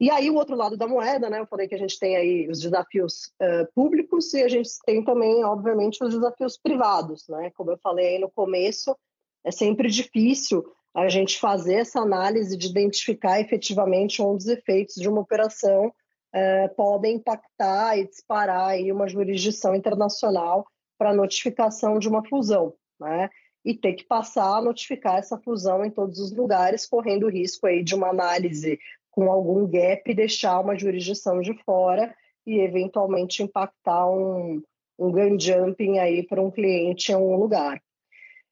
[0.00, 1.40] E aí o outro lado da moeda, né?
[1.40, 5.04] Eu falei que a gente tem aí os desafios uh, públicos e a gente tem
[5.04, 7.50] também, obviamente, os desafios privados, né?
[7.54, 8.96] Como eu falei aí no começo,
[9.44, 15.08] é sempre difícil a gente fazer essa análise de identificar efetivamente um dos efeitos de
[15.08, 15.92] uma operação
[16.32, 20.66] é, podem impactar e disparar aí uma jurisdição internacional
[20.98, 23.30] para notificação de uma fusão, né?
[23.64, 27.66] E ter que passar a notificar essa fusão em todos os lugares, correndo o risco
[27.66, 28.78] aí de uma análise
[29.14, 32.12] com algum gap deixar uma jurisdição de fora
[32.44, 34.60] e eventualmente impactar um,
[34.98, 37.80] um gun jumping aí para um cliente em um lugar.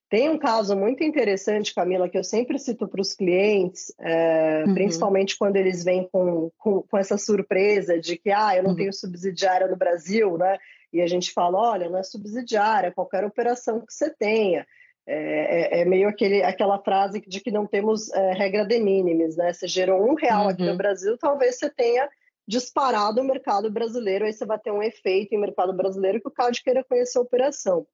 [0.08, 4.74] Tem um caso muito interessante, Camila, que eu sempre cito para os clientes, é, uhum.
[4.74, 8.76] principalmente quando eles vêm com, com, com, essa surpresa de que ah, eu não uhum.
[8.76, 10.58] tenho subsidiária no Brasil, né?
[10.92, 14.66] E a gente fala, olha, não é subsidiária, qualquer operação que você tenha.
[15.06, 19.36] É, é, é meio aquele, aquela frase de que não temos é, regra de minimis,
[19.36, 19.52] né?
[19.52, 20.48] Você gerou um real uhum.
[20.50, 20.76] aqui no uhum.
[20.76, 22.08] Brasil, talvez você tenha
[22.46, 26.30] disparado o mercado brasileiro, aí você vai ter um efeito em mercado brasileiro que o
[26.30, 27.86] CAD queira conhecer a operação.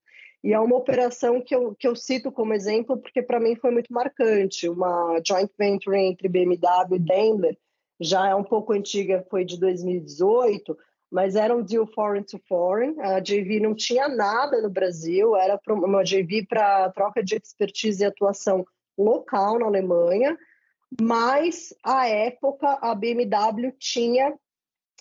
[0.43, 3.71] E é uma operação que eu, que eu cito como exemplo porque para mim foi
[3.71, 4.69] muito marcante.
[4.69, 7.59] Uma joint venture entre BMW e Daimler,
[8.01, 10.77] já é um pouco antiga, foi de 2018,
[11.11, 13.01] mas era um deal foreign to foreign.
[13.01, 18.07] A JV não tinha nada no Brasil, era uma JV para troca de expertise e
[18.07, 18.65] atuação
[18.97, 20.37] local na Alemanha,
[21.01, 24.35] mas à época a BMW tinha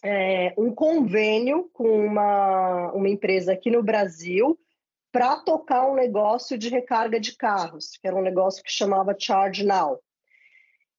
[0.03, 4.57] é, um convênio com uma, uma empresa aqui no Brasil
[5.11, 9.65] para tocar um negócio de recarga de carros, que era um negócio que chamava Charge
[9.65, 9.99] Now.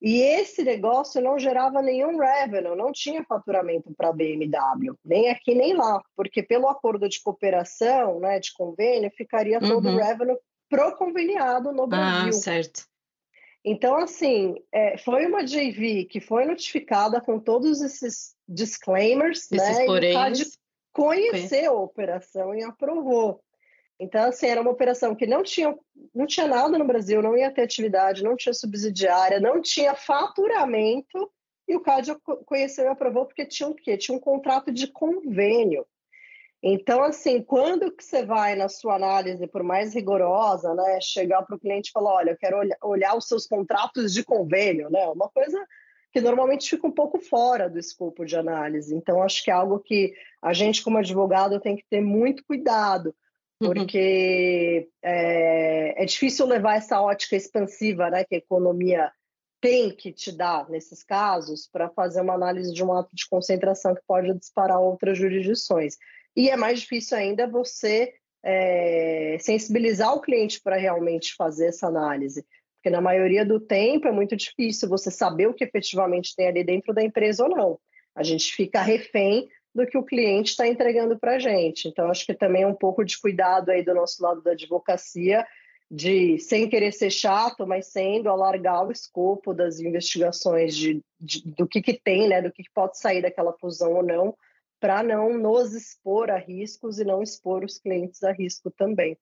[0.00, 5.54] E esse negócio não gerava nenhum revenue, não tinha faturamento para a BMW, nem aqui
[5.54, 9.96] nem lá, porque pelo acordo de cooperação, né, de convênio, ficaria todo o uhum.
[9.96, 10.36] revenue
[10.68, 12.28] pro conveniado no ah, Brasil.
[12.28, 12.86] Ah, certo.
[13.64, 19.84] Então, assim, é, foi uma JV que foi notificada com todos esses disclaimers, esses né?
[19.84, 20.44] Porém, e
[20.92, 23.42] conheceu a operação e aprovou.
[24.00, 25.76] Então, assim, era uma operação que não tinha,
[26.14, 31.30] não tinha nada no Brasil, não ia ter atividade, não tinha subsidiária, não tinha faturamento,
[31.66, 33.96] e o CAD conheceu e aprovou porque tinha o quê?
[33.96, 35.84] Tinha um contrato de convênio.
[36.62, 41.54] Então, assim, quando que você vai na sua análise, por mais rigorosa, né, chegar para
[41.54, 45.28] o cliente e falar, olha, eu quero olhar, os seus contratos de convênio, né, uma
[45.28, 45.64] coisa
[46.10, 48.94] que normalmente fica um pouco fora do escopo de análise.
[48.94, 53.14] Então, acho que é algo que a gente, como advogado, tem que ter muito cuidado,
[53.60, 53.74] Uhum.
[53.74, 59.10] porque é, é, difícil levar essa ótica expansiva né, que a economia
[59.60, 63.94] tem que te dar nesses casos para fazer uma análise de um ato de concentração
[63.94, 65.96] que pode disparar outras jurisdições.
[66.36, 72.46] E é mais difícil ainda você é, sensibilizar o cliente para realmente fazer essa análise.
[72.76, 76.62] Porque na maioria do tempo é muito difícil você saber o que efetivamente tem ali
[76.62, 77.80] dentro da empresa ou não.
[78.14, 81.88] A gente fica refém do que o cliente está entregando para a gente.
[81.88, 85.46] Então, acho que também é um pouco de cuidado aí do nosso lado da advocacia,
[85.90, 91.66] de, sem querer ser chato, mas sendo alargar o escopo das investigações de, de do
[91.66, 94.36] que, que tem, né, do que, que pode sair daquela fusão ou não,
[94.80, 99.16] para não nos expor a riscos e não expor os clientes a risco também.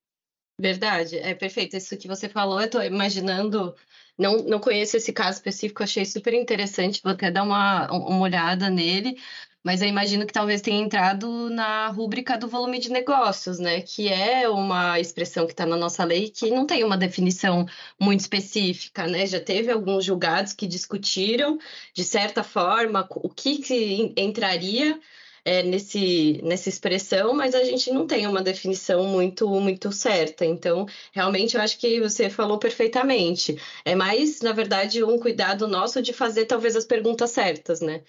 [0.59, 1.77] Verdade, é perfeito.
[1.77, 3.75] Isso que você falou, eu estou imaginando,
[4.19, 8.71] não, não conheço esse caso específico, achei super interessante, vou até dar uma, uma olhada
[8.71, 9.19] nele,
[9.67, 13.81] mas eu imagino que talvez tenha entrado na rúbrica do volume de negócios, né?
[13.81, 17.67] Que é uma expressão que está na nossa lei que não tem uma definição
[17.99, 19.27] muito específica, né?
[19.27, 21.59] Já teve alguns julgados que discutiram,
[21.93, 25.01] de certa forma, o que, que entraria
[25.45, 30.45] é, nesse, nessa expressão, mas a gente não tem uma definição muito, muito certa.
[30.45, 33.61] Então, realmente, eu acho que você falou perfeitamente.
[33.85, 38.03] É mais, na verdade, um cuidado nosso de fazer talvez as perguntas certas, né?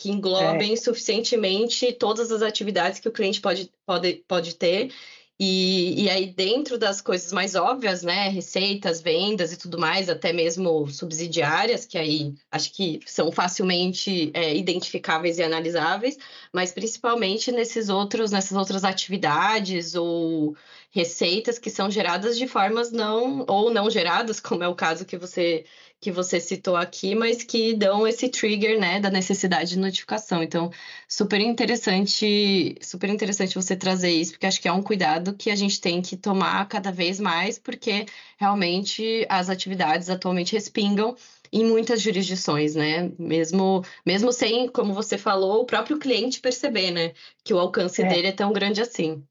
[0.00, 0.76] Que englobem é.
[0.76, 4.90] suficientemente todas as atividades que o cliente pode, pode, pode ter.
[5.38, 10.32] E, e aí, dentro das coisas mais óbvias, né, receitas, vendas e tudo mais, até
[10.32, 16.18] mesmo subsidiárias, que aí acho que são facilmente é, identificáveis e analisáveis,
[16.52, 20.54] mas principalmente nesses outros, nessas outras atividades ou
[20.90, 25.16] receitas que são geradas de formas não, ou não geradas, como é o caso que
[25.16, 25.64] você
[26.00, 30.42] que você citou aqui, mas que dão esse trigger, né, da necessidade de notificação.
[30.42, 30.70] Então,
[31.06, 35.54] super interessante, super interessante você trazer isso, porque acho que é um cuidado que a
[35.54, 38.06] gente tem que tomar cada vez mais, porque
[38.38, 41.14] realmente as atividades atualmente respingam
[41.52, 43.12] em muitas jurisdições, né?
[43.18, 47.12] Mesmo, mesmo sem, como você falou, o próprio cliente perceber, né,
[47.44, 48.08] que o alcance é.
[48.08, 49.22] dele é tão grande assim.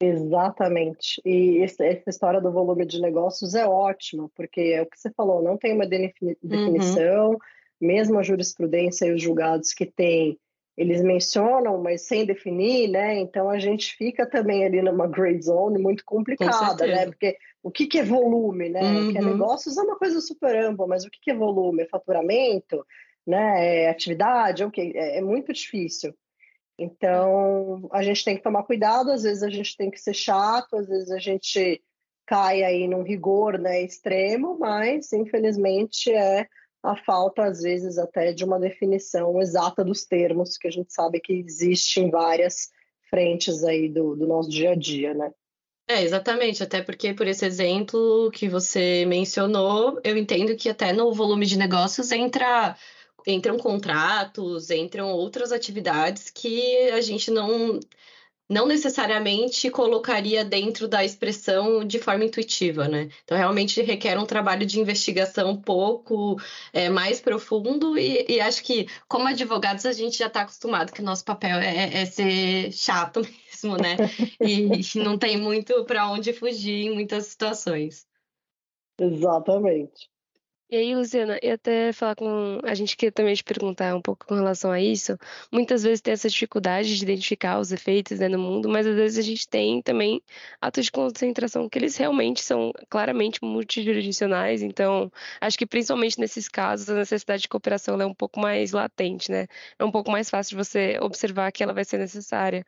[0.00, 1.20] Exatamente.
[1.24, 5.42] E essa história do volume de negócios é ótima, porque é o que você falou,
[5.42, 6.36] não tem uma uhum.
[6.42, 7.38] definição, uhum.
[7.78, 10.38] mesmo a jurisprudência e os julgados que tem,
[10.76, 13.18] eles mencionam, mas sem definir, né?
[13.18, 17.04] Então a gente fica também ali numa gray zone muito complicada, né?
[17.04, 18.80] Porque o que, que é volume, né?
[18.80, 19.12] Uhum.
[19.12, 21.82] Que é negócios é uma coisa super ampla, mas o que, que é volume?
[21.82, 22.86] É faturamento?
[23.26, 23.84] Né?
[23.84, 24.64] É atividade?
[24.64, 24.92] Okay.
[24.94, 26.14] É, é muito difícil.
[26.82, 30.76] Então, a gente tem que tomar cuidado, às vezes a gente tem que ser chato,
[30.76, 31.82] às vezes a gente
[32.26, 36.48] cai aí num rigor né, extremo, mas infelizmente é
[36.82, 41.20] a falta, às vezes, até de uma definição exata dos termos, que a gente sabe
[41.20, 42.70] que existe em várias
[43.10, 45.30] frentes aí do, do nosso dia a dia, né?
[45.86, 51.12] É, exatamente, até porque por esse exemplo que você mencionou, eu entendo que até no
[51.12, 52.76] volume de negócios entra
[53.30, 57.80] entram contratos, entram outras atividades que a gente não
[58.50, 63.08] não necessariamente colocaria dentro da expressão de forma intuitiva, né?
[63.22, 66.36] Então, realmente requer um trabalho de investigação um pouco
[66.72, 71.00] é, mais profundo e, e, acho que, como advogados, a gente já está acostumado que
[71.00, 73.96] o nosso papel é, é ser chato mesmo, né?
[74.40, 78.04] E, e não tem muito para onde fugir em muitas situações.
[78.98, 80.10] Exatamente.
[80.72, 82.60] E aí, Luciana, eu até falar com.
[82.62, 85.18] A gente queria também te perguntar um pouco com relação a isso.
[85.50, 89.18] Muitas vezes tem essa dificuldade de identificar os efeitos né, no mundo, mas às vezes
[89.18, 90.22] a gente tem também
[90.60, 94.62] atos de concentração que eles realmente são claramente multijurisdicionais.
[94.62, 99.28] Então, acho que principalmente nesses casos, a necessidade de cooperação é um pouco mais latente,
[99.30, 99.48] né?
[99.76, 102.64] É um pouco mais fácil de você observar que ela vai ser necessária.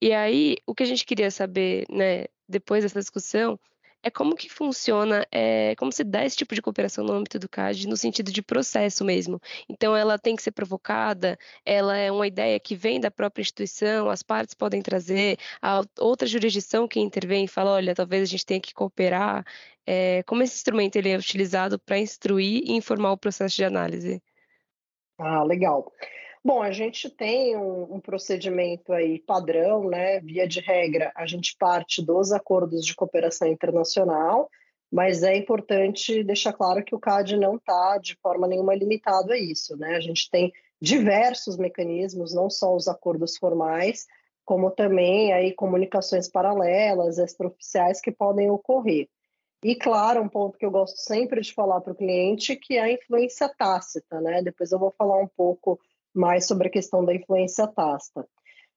[0.00, 3.58] E aí, o que a gente queria saber, né, depois dessa discussão,
[4.06, 7.48] é como que funciona, é, como se dá esse tipo de cooperação no âmbito do
[7.48, 9.40] CAD, no sentido de processo mesmo.
[9.68, 14.08] Então, ela tem que ser provocada, ela é uma ideia que vem da própria instituição,
[14.08, 18.46] as partes podem trazer, a outra jurisdição que intervém e fala, olha, talvez a gente
[18.46, 19.44] tenha que cooperar.
[19.84, 24.22] É, como esse instrumento ele é utilizado para instruir e informar o processo de análise?
[25.18, 25.92] Ah, legal.
[26.46, 30.20] Bom, a gente tem um, um, procedimento aí padrão, né?
[30.20, 34.48] Via de regra, a gente parte dos acordos de cooperação internacional,
[34.88, 39.36] mas é importante deixar claro que o CAD não está de forma nenhuma limitado a
[39.36, 39.96] isso, né?
[39.96, 44.06] A gente tem diversos mecanismos, não só os acordos formais,
[44.44, 49.08] como também aí comunicações paralelas, extraoficiais que podem ocorrer.
[49.64, 52.82] E claro, um ponto que eu gosto sempre de falar para o cliente, que é
[52.82, 54.42] a influência tácita, né?
[54.42, 55.80] Depois eu vou falar um pouco
[56.16, 58.26] mais sobre a questão da influência tácita.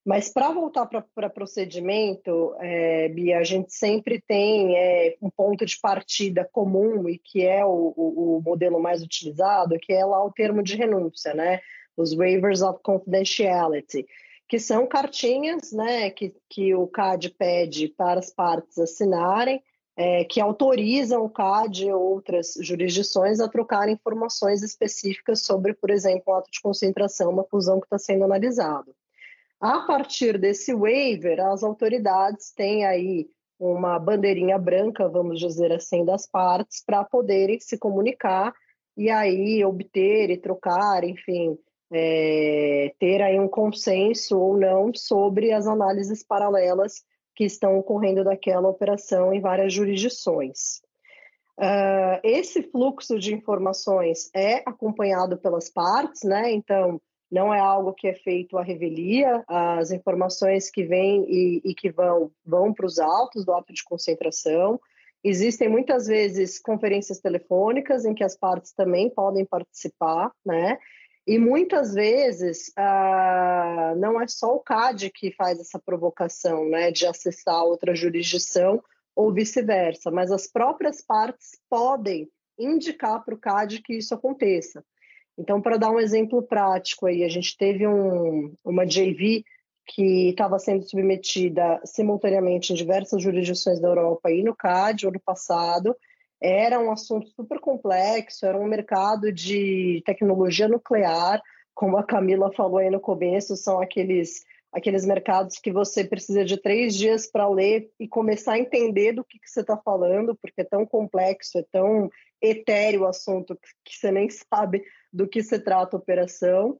[0.05, 5.77] Mas para voltar para procedimento, é, Bia, a gente sempre tem é, um ponto de
[5.79, 10.31] partida comum e que é o, o, o, modelo mais utilizado, que é lá o
[10.31, 11.59] termo de renúncia, né?
[11.97, 14.05] Os waivers of confidentiality,
[14.47, 19.61] que são cartinhas, né, que, que o CAD pede para as partes assinarem
[19.99, 26.23] é, que autorizam o CAD e outras jurisdições a trocar informações específicas sobre, por exemplo,
[26.29, 28.95] um ato de concentração, uma fusão que está sendo analisado.
[29.59, 33.27] A partir desse waiver, as autoridades têm aí
[33.59, 38.53] uma bandeirinha branca, vamos dizer assim, das partes para poderem se comunicar
[38.95, 41.59] e aí obter e trocar, enfim,
[41.91, 47.03] é, ter aí um consenso ou não sobre as análises paralelas
[47.39, 50.81] que estão ocorrendo daquela operação em várias jurisdições.
[51.57, 56.51] Uh, esse fluxo de informações é acompanhado pelas partes, né?
[56.51, 61.73] Então, não é algo que é feito à revelia, as informações que vêm e, e
[61.73, 64.77] que vão, vão para os autos do ato de concentração.
[65.23, 70.77] Existem muitas vezes conferências telefônicas em que as partes também podem participar, né?
[71.29, 77.05] E muitas vezes ah, não é só o CAD que faz essa provocação né, de
[77.05, 78.81] acessar outra jurisdição
[79.15, 84.83] ou vice-versa, mas as próprias partes podem indicar para o CAD que isso aconteça.
[85.37, 89.43] Então, para dar um exemplo prático aí, a gente teve um, uma JV
[89.85, 95.95] que estava sendo submetida simultaneamente em diversas jurisdições da Europa e no CAD ano passado,
[96.41, 101.41] era um assunto super complexo, era um mercado de tecnologia nuclear,
[101.73, 106.55] como a Camila falou aí no começo, são aqueles aqueles mercados que você precisa de
[106.55, 110.61] três dias para ler e começar a entender do que, que você está falando, porque
[110.61, 112.09] é tão complexo, é tão
[112.41, 116.79] etéreo o assunto que você nem sabe do que se trata a operação.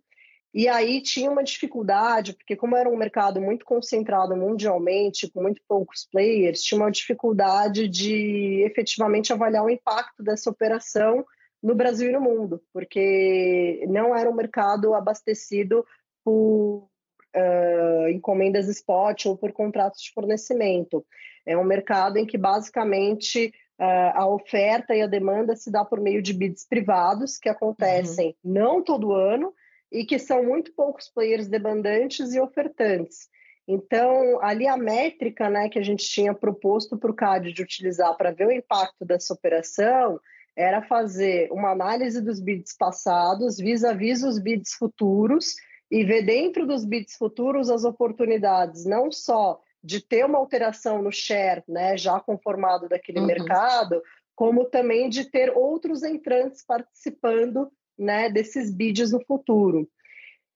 [0.54, 5.62] E aí tinha uma dificuldade, porque como era um mercado muito concentrado mundialmente, com muito
[5.68, 11.24] poucos players, tinha uma dificuldade de efetivamente avaliar o impacto dessa operação
[11.62, 15.86] no Brasil e no mundo, porque não era um mercado abastecido
[16.24, 16.90] por
[17.36, 21.06] uh, encomendas spot ou por contratos de fornecimento.
[21.46, 26.00] É um mercado em que basicamente uh, a oferta e a demanda se dá por
[26.00, 28.54] meio de bids privados que acontecem uhum.
[28.54, 29.54] não todo ano,
[29.92, 33.28] e que são muito poucos players demandantes e ofertantes.
[33.68, 38.16] Então, ali a métrica né, que a gente tinha proposto para o CAD de utilizar
[38.18, 40.20] para ver o impacto dessa operação
[40.56, 45.56] era fazer uma análise dos bids passados vis-à-vis -vis os bids futuros
[45.90, 51.12] e ver dentro dos bids futuros as oportunidades não só de ter uma alteração no
[51.12, 53.28] share, né, já conformado daquele uhum.
[53.28, 54.02] mercado,
[54.36, 59.88] como também de ter outros entrantes participando né, desses bids no futuro.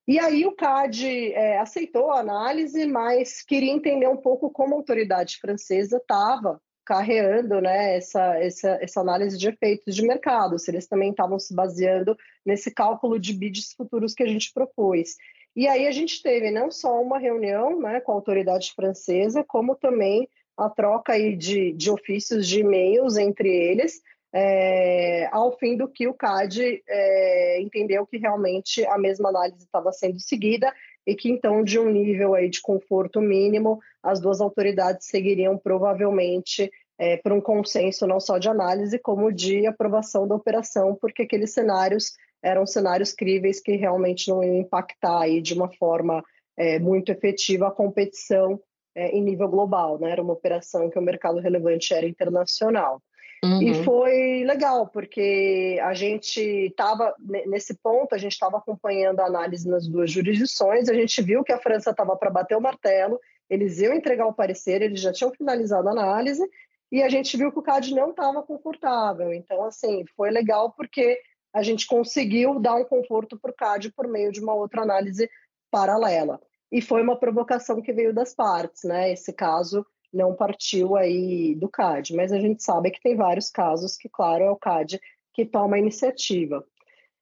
[0.07, 4.77] E aí o CAD é, aceitou a análise, mas queria entender um pouco como a
[4.77, 10.87] autoridade francesa estava carreando né, essa, essa, essa análise de efeitos de mercado, se eles
[10.87, 15.15] também estavam se baseando nesse cálculo de bids futuros que a gente propôs.
[15.55, 19.75] E aí a gente teve não só uma reunião né, com a autoridade francesa, como
[19.75, 20.27] também
[20.57, 24.01] a troca aí de, de ofícios de e-mails entre eles,
[24.33, 29.91] é, ao fim do que o CAD é, entendeu que realmente a mesma análise estava
[29.91, 30.73] sendo seguida
[31.05, 36.71] e que então de um nível aí de conforto mínimo as duas autoridades seguiriam provavelmente
[36.97, 41.53] é, para um consenso não só de análise como de aprovação da operação porque aqueles
[41.53, 46.23] cenários eram cenários críveis que realmente não iam impactar aí de uma forma
[46.57, 48.59] é, muito efetiva a competição
[48.95, 50.11] é, em nível global, né?
[50.11, 53.01] Era uma operação que o mercado relevante era internacional.
[53.43, 53.61] Uhum.
[53.61, 57.13] E foi legal, porque a gente estava,
[57.45, 61.51] nesse ponto, a gente estava acompanhando a análise nas duas jurisdições, a gente viu que
[61.51, 63.19] a França estava para bater o martelo,
[63.49, 66.41] eles iam entregar o parecer, eles já tinham finalizado a análise,
[66.89, 69.33] e a gente viu que o CAD não estava confortável.
[69.33, 71.19] Então, assim, foi legal porque
[71.51, 75.29] a gente conseguiu dar um conforto para o CAD por meio de uma outra análise
[75.69, 76.39] paralela.
[76.71, 79.11] E foi uma provocação que veio das partes, né?
[79.11, 83.97] Esse caso não partiu aí do CAD, mas a gente sabe que tem vários casos
[83.97, 84.99] que, claro, é o CAD
[85.33, 86.63] que toma a iniciativa.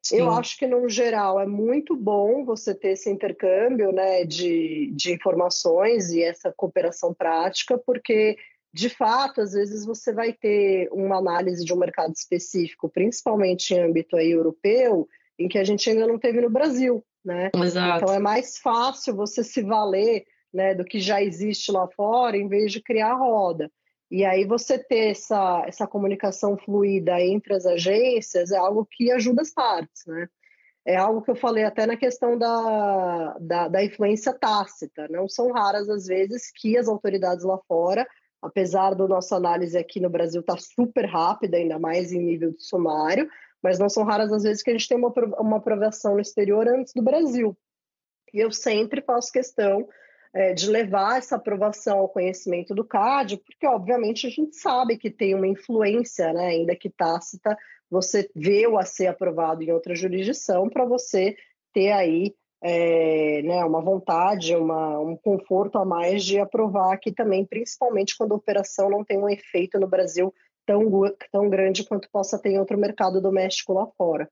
[0.03, 0.17] Sim.
[0.17, 5.13] Eu acho que, no geral, é muito bom você ter esse intercâmbio né, de, de
[5.13, 8.35] informações e essa cooperação prática, porque
[8.73, 13.79] de fato, às vezes você vai ter uma análise de um mercado específico, principalmente em
[13.79, 17.51] âmbito aí europeu, em que a gente ainda não teve no Brasil, né?
[17.53, 18.03] Exato.
[18.03, 22.47] Então é mais fácil você se valer né, do que já existe lá fora, em
[22.47, 23.71] vez de criar roda.
[24.09, 29.41] E aí você ter essa, essa comunicação fluida entre as agências é algo que ajuda
[29.41, 30.27] as partes, né?
[30.83, 35.07] É algo que eu falei até na questão da, da, da influência tácita.
[35.09, 38.05] Não são raras as vezes que as autoridades lá fora
[38.41, 42.51] apesar da nossa análise aqui no Brasil estar tá super rápida, ainda mais em nível
[42.51, 43.29] de sumário,
[43.61, 46.67] mas não são raras as vezes que a gente tem uma, uma aprovação no exterior
[46.67, 47.55] antes do Brasil.
[48.33, 49.87] E eu sempre faço questão
[50.33, 55.09] é, de levar essa aprovação ao conhecimento do CAD, porque obviamente a gente sabe que
[55.09, 57.57] tem uma influência, né, ainda que tácita,
[57.89, 61.35] você vê o a ser aprovado em outra jurisdição para você
[61.73, 67.43] ter aí é, né, uma vontade, uma, um conforto a mais de aprovar aqui também,
[67.43, 70.33] principalmente quando a operação não tem um efeito no Brasil
[70.65, 70.83] tão,
[71.31, 74.29] tão grande quanto possa ter em outro mercado doméstico lá fora.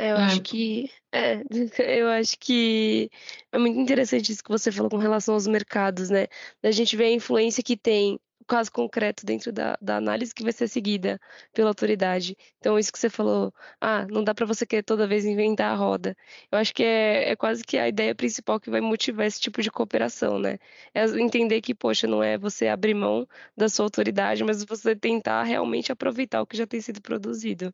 [0.00, 0.24] Eu é.
[0.24, 1.42] acho que é,
[2.00, 3.10] eu acho que
[3.52, 6.26] é muito interessante isso que você falou com relação aos mercados, né?
[6.62, 8.18] Da gente ver a influência que tem
[8.50, 11.20] caso concreto dentro da, da análise que vai ser seguida
[11.52, 12.36] pela autoridade.
[12.58, 15.76] Então, isso que você falou, ah, não dá para você querer toda vez inventar a
[15.76, 16.16] roda.
[16.50, 19.62] Eu acho que é, é quase que a ideia principal que vai motivar esse tipo
[19.62, 20.58] de cooperação, né?
[20.92, 23.26] É entender que, poxa, não é você abrir mão
[23.56, 27.72] da sua autoridade, mas você tentar realmente aproveitar o que já tem sido produzido.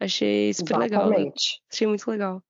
[0.00, 0.90] Achei super Exatamente.
[0.90, 1.10] legal.
[1.10, 1.32] Né?
[1.70, 2.42] Achei muito legal.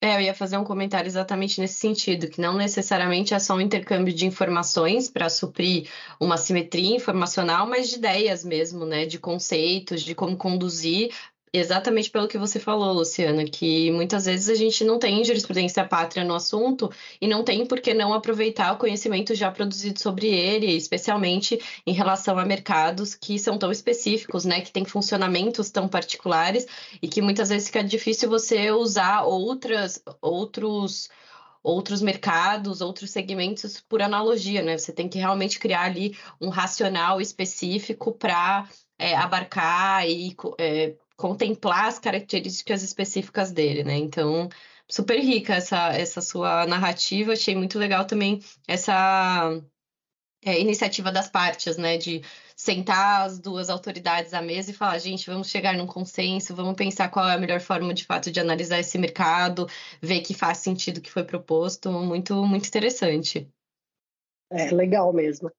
[0.00, 3.60] É, eu ia fazer um comentário exatamente nesse sentido, que não necessariamente é só um
[3.60, 5.90] intercâmbio de informações para suprir
[6.20, 9.06] uma simetria informacional, mas de ideias mesmo, né?
[9.06, 11.12] De conceitos, de como conduzir
[11.52, 16.22] Exatamente pelo que você falou, Luciana, que muitas vezes a gente não tem jurisprudência pátria
[16.22, 16.90] no assunto
[17.20, 21.92] e não tem por que não aproveitar o conhecimento já produzido sobre ele, especialmente em
[21.92, 26.66] relação a mercados que são tão específicos, né, que têm funcionamentos tão particulares
[27.00, 31.08] e que muitas vezes fica difícil você usar outras outros
[31.62, 34.78] outros mercados, outros segmentos por analogia, né?
[34.78, 38.68] Você tem que realmente criar ali um racional específico para
[38.98, 43.96] é, abarcar e é, contemplar as características específicas dele, né?
[43.96, 44.48] Então,
[44.88, 47.32] super rica essa, essa sua narrativa.
[47.32, 49.60] Achei muito legal também essa
[50.44, 51.98] é, iniciativa das partes, né?
[51.98, 52.22] De
[52.56, 57.08] sentar as duas autoridades à mesa e falar, gente, vamos chegar num consenso, vamos pensar
[57.10, 59.66] qual é a melhor forma de fato de analisar esse mercado,
[60.00, 61.90] ver que faz sentido o que foi proposto.
[61.90, 63.48] Muito, muito interessante.
[64.50, 65.50] É legal mesmo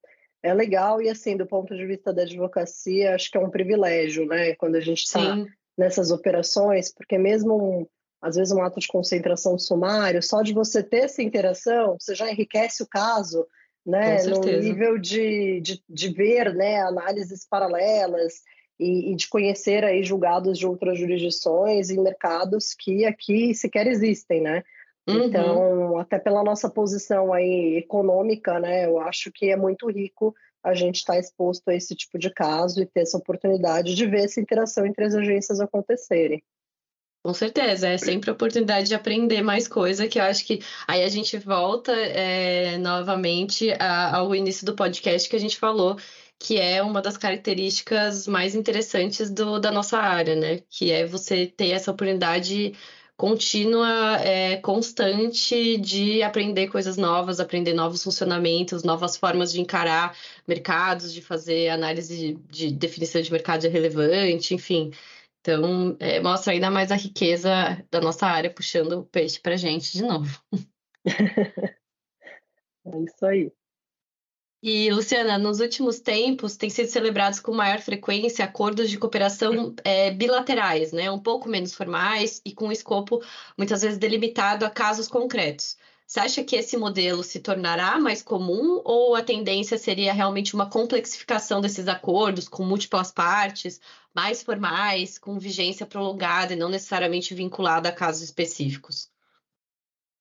[0.41, 4.25] é legal e assim do ponto de vista da advocacia acho que é um privilégio
[4.25, 5.45] né quando a gente está
[5.77, 7.87] nessas operações porque mesmo um,
[8.21, 12.31] às vezes um ato de concentração sumário só de você ter essa interação você já
[12.31, 13.45] enriquece o caso
[13.85, 18.41] né no nível de, de, de ver né análises paralelas
[18.79, 24.41] e, e, de conhecer aí julgados de outras jurisdições em mercados que aqui sequer existem
[24.41, 24.63] né
[25.09, 25.23] Uhum.
[25.23, 30.73] Então, até pela nossa posição aí econômica, né, eu acho que é muito rico a
[30.73, 34.25] gente estar tá exposto a esse tipo de caso e ter essa oportunidade de ver
[34.25, 36.43] essa interação entre as agências acontecerem.
[37.23, 41.03] Com certeza, é sempre a oportunidade de aprender mais coisa, que eu acho que aí
[41.03, 45.97] a gente volta é, novamente a, ao início do podcast que a gente falou,
[46.39, 50.59] que é uma das características mais interessantes do, da nossa área, né?
[50.69, 52.73] Que é você ter essa oportunidade
[53.19, 60.15] contínua, é, constante de aprender coisas novas, aprender novos funcionamentos, novas formas de encarar
[60.47, 64.91] mercados, de fazer análise de, de definição de mercado relevante, enfim.
[65.41, 67.51] Então, é, mostra ainda mais a riqueza
[67.91, 70.41] da nossa área, puxando o peixe para gente de novo.
[71.05, 73.51] é isso aí.
[74.61, 80.11] E, Luciana, nos últimos tempos têm sido celebrados com maior frequência acordos de cooperação é,
[80.11, 81.09] bilaterais, né?
[81.09, 83.23] um pouco menos formais e com escopo
[83.57, 85.77] muitas vezes delimitado a casos concretos.
[86.05, 90.69] Você acha que esse modelo se tornará mais comum ou a tendência seria realmente uma
[90.69, 93.79] complexificação desses acordos com múltiplas partes,
[94.13, 99.09] mais formais, com vigência prolongada e não necessariamente vinculada a casos específicos?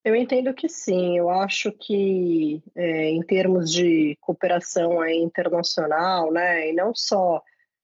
[0.04, 1.18] Eu entendo que sim.
[1.18, 7.42] Eu acho que, é, em termos de cooperação internacional, né, e não só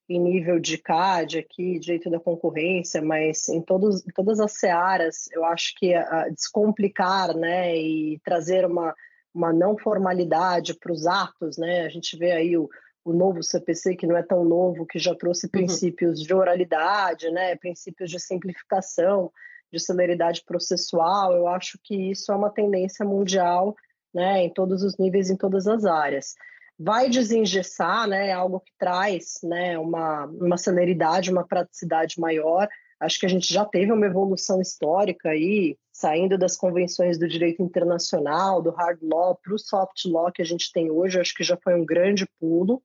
[0.09, 5.29] em nível de CAD aqui, direito da concorrência, mas em, todos, em todas as searas,
[5.33, 8.95] eu acho que a, descomplicar, né, e trazer uma,
[9.35, 12.69] uma não formalidade para os atos, né, a gente vê aí o,
[13.05, 15.53] o novo CPC, que não é tão novo, que já trouxe uhum.
[15.53, 16.27] princípios uhum.
[16.27, 19.33] de oralidade, né, princípios de simplificação,
[19.75, 23.75] de celeridade processual, eu acho que isso é uma tendência mundial,
[24.15, 26.35] né, em todos os níveis, em todas as áreas
[26.79, 32.69] vai desengessar, né, é algo que traz, né, uma, uma celeridade, uma praticidade maior.
[32.99, 37.63] Acho que a gente já teve uma evolução histórica aí, saindo das convenções do direito
[37.63, 41.45] internacional, do hard law para o soft law que a gente tem hoje, acho que
[41.45, 42.83] já foi um grande pulo.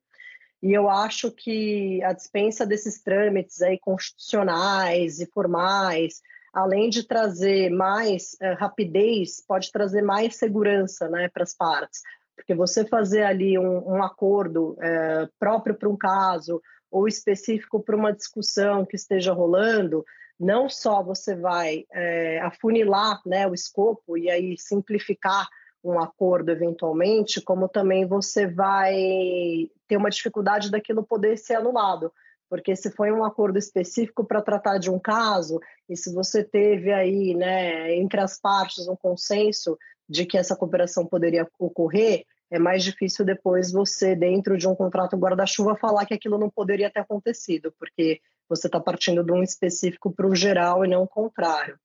[0.62, 6.22] E eu acho que a dispensa desses trâmites aí constitucionais e formais,
[6.54, 12.02] além de trazer mais uh, rapidez, pode trazer mais segurança né, para as partes
[12.40, 17.96] porque você fazer ali um, um acordo é, próprio para um caso ou específico para
[17.96, 20.06] uma discussão que esteja rolando,
[20.40, 25.48] não só você vai é, afunilar né, o escopo e aí simplificar
[25.84, 32.12] um acordo eventualmente, como também você vai ter uma dificuldade daquilo poder ser anulado.
[32.50, 36.92] Porque se foi um acordo específico para tratar de um caso, e se você teve
[36.92, 39.78] aí, né, entre as partes um consenso
[40.08, 45.16] de que essa cooperação poderia ocorrer, é mais difícil depois você, dentro de um contrato
[45.16, 48.20] guarda-chuva, falar que aquilo não poderia ter acontecido, porque
[48.50, 51.80] você está partindo de um específico para o geral e não o contrário.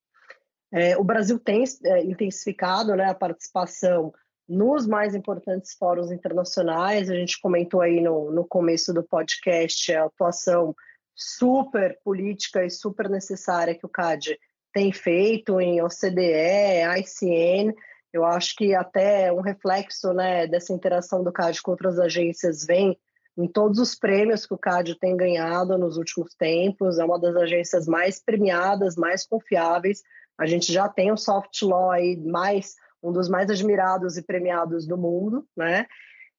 [0.72, 4.12] É, o Brasil tem é, intensificado né, a participação
[4.48, 7.10] nos mais importantes fóruns internacionais.
[7.10, 10.74] A gente comentou aí no, no começo do podcast a atuação
[11.14, 14.38] super política e super necessária que o CAD
[14.72, 17.72] tem feito em OCDE, ICN.
[18.12, 22.98] Eu acho que até um reflexo né, dessa interação do CAD com outras agências vem
[23.36, 26.98] em todos os prêmios que o CAD tem ganhado nos últimos tempos.
[26.98, 30.02] É uma das agências mais premiadas, mais confiáveis.
[30.38, 32.74] A gente já tem o soft law aí mais
[33.04, 35.86] um dos mais admirados e premiados do mundo, né?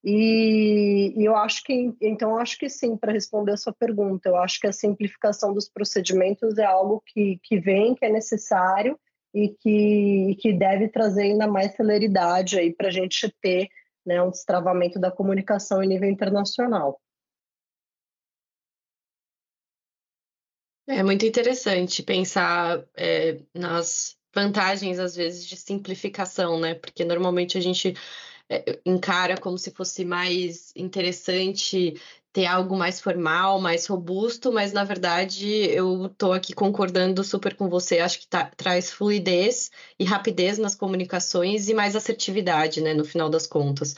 [0.04, 4.36] E, e, eu acho que, então, acho que sim, para responder a sua pergunta, eu
[4.36, 9.00] acho que a simplificação dos procedimentos é algo que, que vem, que é necessário
[9.34, 13.68] e que, que deve trazer ainda mais celeridade aí para a gente ter
[14.06, 17.02] né, um destravamento da comunicação em nível internacional.
[20.88, 26.76] É muito interessante pensar é, nas vantagens, às vezes, de simplificação, né?
[26.76, 27.96] Porque normalmente a gente
[28.50, 31.96] é, encara como se fosse mais interessante
[32.34, 37.70] ter algo mais formal, mais robusto, mas na verdade eu estou aqui concordando super com
[37.70, 38.00] você.
[38.00, 43.30] Acho que tá, traz fluidez e rapidez nas comunicações e mais assertividade, né, no final
[43.30, 43.96] das contas.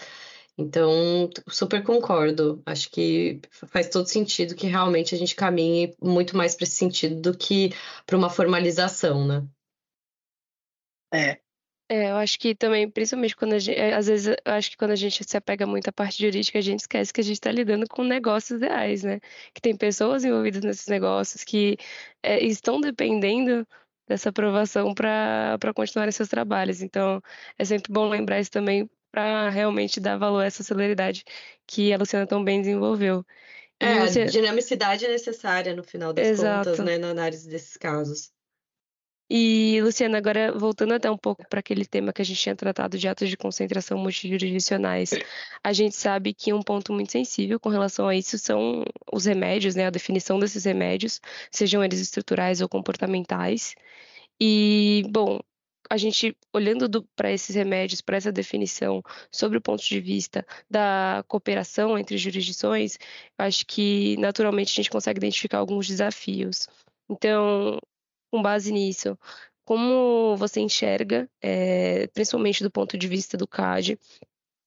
[0.58, 2.62] Então, super concordo.
[2.66, 7.20] Acho que faz todo sentido que realmente a gente caminhe muito mais para esse sentido
[7.22, 7.74] do que
[8.06, 9.44] para uma formalização, né?
[11.14, 11.40] É,
[11.90, 14.78] é, eu acho que também, principalmente quando a gente, é, às vezes, eu acho que
[14.78, 17.36] quando a gente se apega muito à parte jurídica, a gente esquece que a gente
[17.36, 19.22] está lidando com negócios reais, né?
[19.54, 21.78] Que tem pessoas envolvidas nesses negócios que
[22.22, 23.66] é, estão dependendo
[24.06, 26.82] dessa aprovação para continuar seus trabalhos.
[26.82, 27.22] Então,
[27.58, 31.24] é sempre bom lembrar isso também para realmente dar valor a essa celeridade
[31.66, 33.26] que a Luciana tão bem desenvolveu.
[33.80, 34.24] é, você...
[34.24, 36.70] a dinamicidade necessária no final das Exato.
[36.70, 38.32] contas, né, na análise desses casos.
[39.30, 42.98] E, Luciana, agora voltando até um pouco para aquele tema que a gente tinha tratado
[42.98, 45.12] de atos de concentração multijurisdicionais,
[45.64, 49.76] a gente sabe que um ponto muito sensível com relação a isso são os remédios,
[49.76, 51.20] né, a definição desses remédios,
[51.52, 53.76] sejam eles estruturais ou comportamentais.
[54.40, 55.40] E, bom,
[55.90, 59.02] a gente olhando para esses remédios, para essa definição,
[59.32, 62.98] sobre o ponto de vista da cooperação entre jurisdições,
[63.38, 66.68] acho que naturalmente a gente consegue identificar alguns desafios.
[67.10, 67.80] Então,
[68.38, 69.18] com base nisso,
[69.66, 74.00] como você enxerga, é, principalmente do ponto de vista do CAD,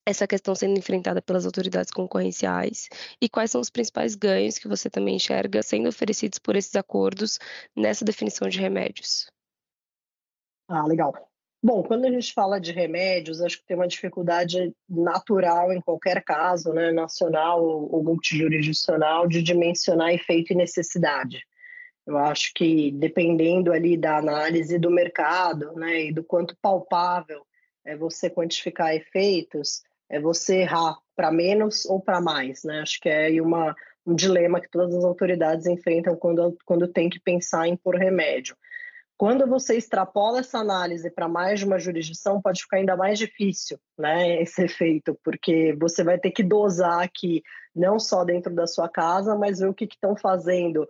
[0.05, 2.89] essa questão sendo enfrentada pelas autoridades concorrenciais
[3.23, 7.39] e quais são os principais ganhos que você também enxerga sendo oferecidos por esses acordos
[7.77, 9.31] nessa definição de remédios?
[10.67, 11.15] Ah, legal.
[11.63, 16.25] Bom, quando a gente fala de remédios, acho que tem uma dificuldade natural em qualquer
[16.25, 21.39] caso, né, nacional ou multijurisdicional, de dimensionar efeito e necessidade.
[22.11, 27.47] Eu acho que dependendo ali da análise do mercado, né, e do quanto palpável
[27.85, 32.81] é você quantificar efeitos, é você errar para menos ou para mais, né?
[32.81, 37.21] Acho que é uma, um dilema que todas as autoridades enfrentam quando, quando tem que
[37.21, 38.57] pensar em pôr remédio.
[39.17, 43.79] Quando você extrapola essa análise para mais de uma jurisdição, pode ficar ainda mais difícil,
[43.97, 47.41] né, esse efeito, porque você vai ter que dosar aqui,
[47.73, 50.89] não só dentro da sua casa, mas ver o que estão fazendo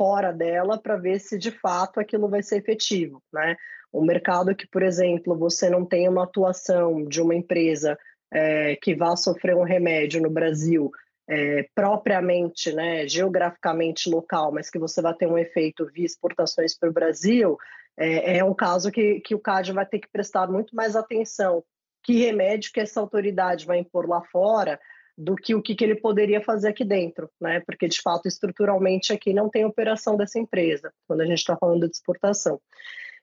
[0.00, 3.54] fora dela para ver se de fato aquilo vai ser efetivo, né?
[3.92, 7.98] Um mercado que, por exemplo, você não tem uma atuação de uma empresa
[8.32, 10.90] é, que vá sofrer um remédio no Brasil
[11.28, 16.88] é, propriamente, né, geograficamente local, mas que você vai ter um efeito via exportações para
[16.88, 17.58] o Brasil,
[17.98, 21.62] é, é, um caso que, que o CAD vai ter que prestar muito mais atenção.
[22.02, 24.80] Que remédio que essa autoridade vai impor lá fora
[25.20, 27.60] do que o que, ele poderia fazer aqui dentro, né?
[27.60, 31.86] Porque de fato estruturalmente aqui não tem operação dessa empresa quando a gente está falando
[31.86, 32.60] de exportação.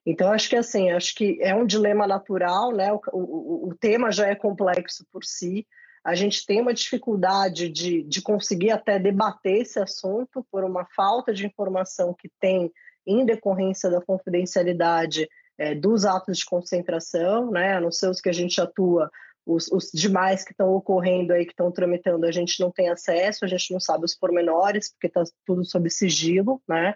[0.06, 2.92] Então acho que assim, acho que é um dilema natural, né?
[2.94, 5.66] O, o, o tema já é complexo por si
[6.08, 11.34] a gente tem uma dificuldade de, de conseguir até debater esse assunto por uma falta
[11.34, 12.72] de informação que tem
[13.06, 15.28] em decorrência da confidencialidade
[15.58, 17.74] é, dos atos de concentração, né?
[17.74, 19.12] A não ser os que a gente atua,
[19.48, 23.46] os, os demais que estão ocorrendo aí, que estão tramitando, a gente não tem acesso,
[23.46, 26.94] a gente não sabe os pormenores, porque está tudo sob sigilo, né?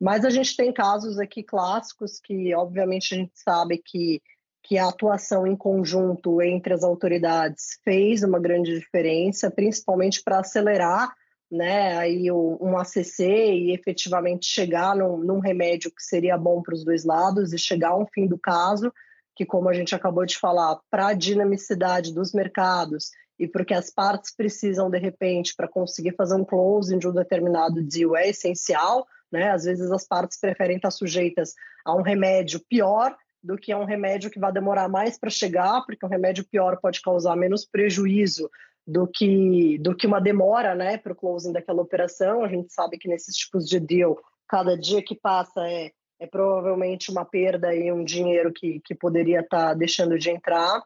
[0.00, 4.20] Mas a gente tem casos aqui clássicos que, obviamente, a gente sabe que
[4.64, 11.12] que a atuação em conjunto entre as autoridades fez uma grande diferença, principalmente para acelerar
[11.50, 16.84] né, aí um ACC e efetivamente chegar num, num remédio que seria bom para os
[16.84, 18.90] dois lados e chegar ao fim do caso,
[19.34, 23.90] que como a gente acabou de falar, para a dinamicidade dos mercados e porque as
[23.90, 29.06] partes precisam de repente para conseguir fazer um closing de um determinado deal é essencial,
[29.30, 29.50] né?
[29.50, 31.54] Às vezes as partes preferem estar sujeitas
[31.84, 35.82] a um remédio pior do que é um remédio que vai demorar mais para chegar,
[35.84, 38.48] porque um remédio pior pode causar menos prejuízo
[38.86, 42.44] do que, do que uma demora né, para o closing daquela operação.
[42.44, 44.18] A gente sabe que nesses tipos de deal,
[44.48, 45.90] cada dia que passa é,
[46.22, 50.80] é provavelmente uma perda e um dinheiro que, que poderia estar tá deixando de entrar.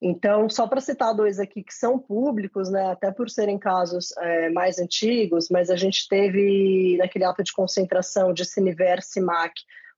[0.00, 4.48] Então, só para citar dois aqui que são públicos, né, até por serem casos é,
[4.48, 9.52] mais antigos, mas a gente teve naquele ato de concentração de Siniver Mac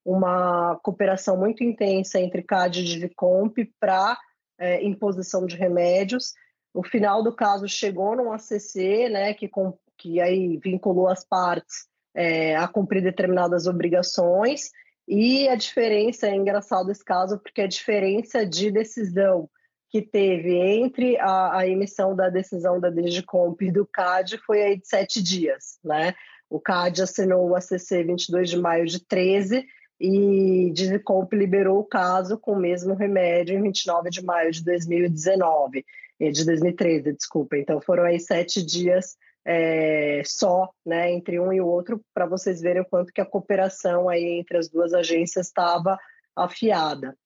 [0.04, 4.18] uma cooperação muito intensa entre CAD e Digicomp para
[4.58, 6.34] é, imposição de remédios.
[6.74, 11.93] O final do caso chegou num ACC, né, que, com, que aí vinculou as partes
[12.14, 14.70] é, a cumprir determinadas obrigações,
[15.06, 19.48] e a diferença, é engraçado esse caso, porque a diferença de decisão
[19.90, 24.76] que teve entre a, a emissão da decisão da Digicomp e do CAD foi aí
[24.76, 26.14] de sete dias, né?
[26.50, 29.64] O CAD assinou o ACC 22 de maio de 13
[30.00, 35.84] e Digicomp liberou o caso com o mesmo remédio em 29 de maio de 2019,
[36.18, 37.56] eh, de 2013, desculpa.
[37.56, 42.60] Então foram aí sete dias é, só, né, entre um e o outro, para vocês
[42.60, 45.98] verem o quanto que a cooperação aí entre as duas agências estava
[46.34, 47.16] afiada.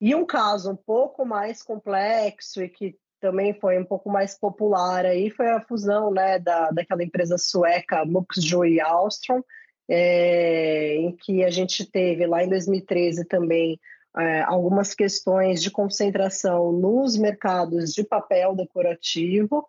[0.00, 5.06] E um caso um pouco mais complexo e que também foi um pouco mais popular
[5.06, 9.42] aí foi a fusão, né, da, daquela empresa sueca Muxjo e Alstrom,
[9.88, 13.78] é, em que a gente teve lá em 2013 também
[14.16, 19.66] é, algumas questões de concentração nos mercados de papel decorativo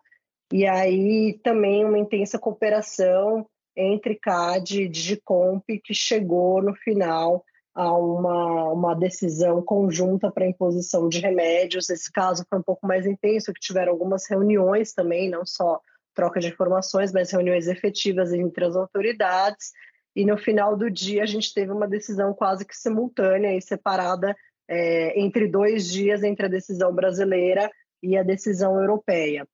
[0.52, 7.44] e aí também uma intensa cooperação entre CAD e Digicomp que chegou no final
[7.74, 11.90] a uma, uma decisão conjunta para imposição de remédios.
[11.90, 15.78] Esse caso foi um pouco mais intenso, que tiveram algumas reuniões também, não só
[16.14, 19.72] troca de informações, mas reuniões efetivas entre as autoridades
[20.16, 24.34] e no final do dia a gente teve uma decisão quase que simultânea e separada
[24.66, 27.70] é, entre dois dias entre a decisão brasileira
[28.02, 29.46] e a decisão europeia.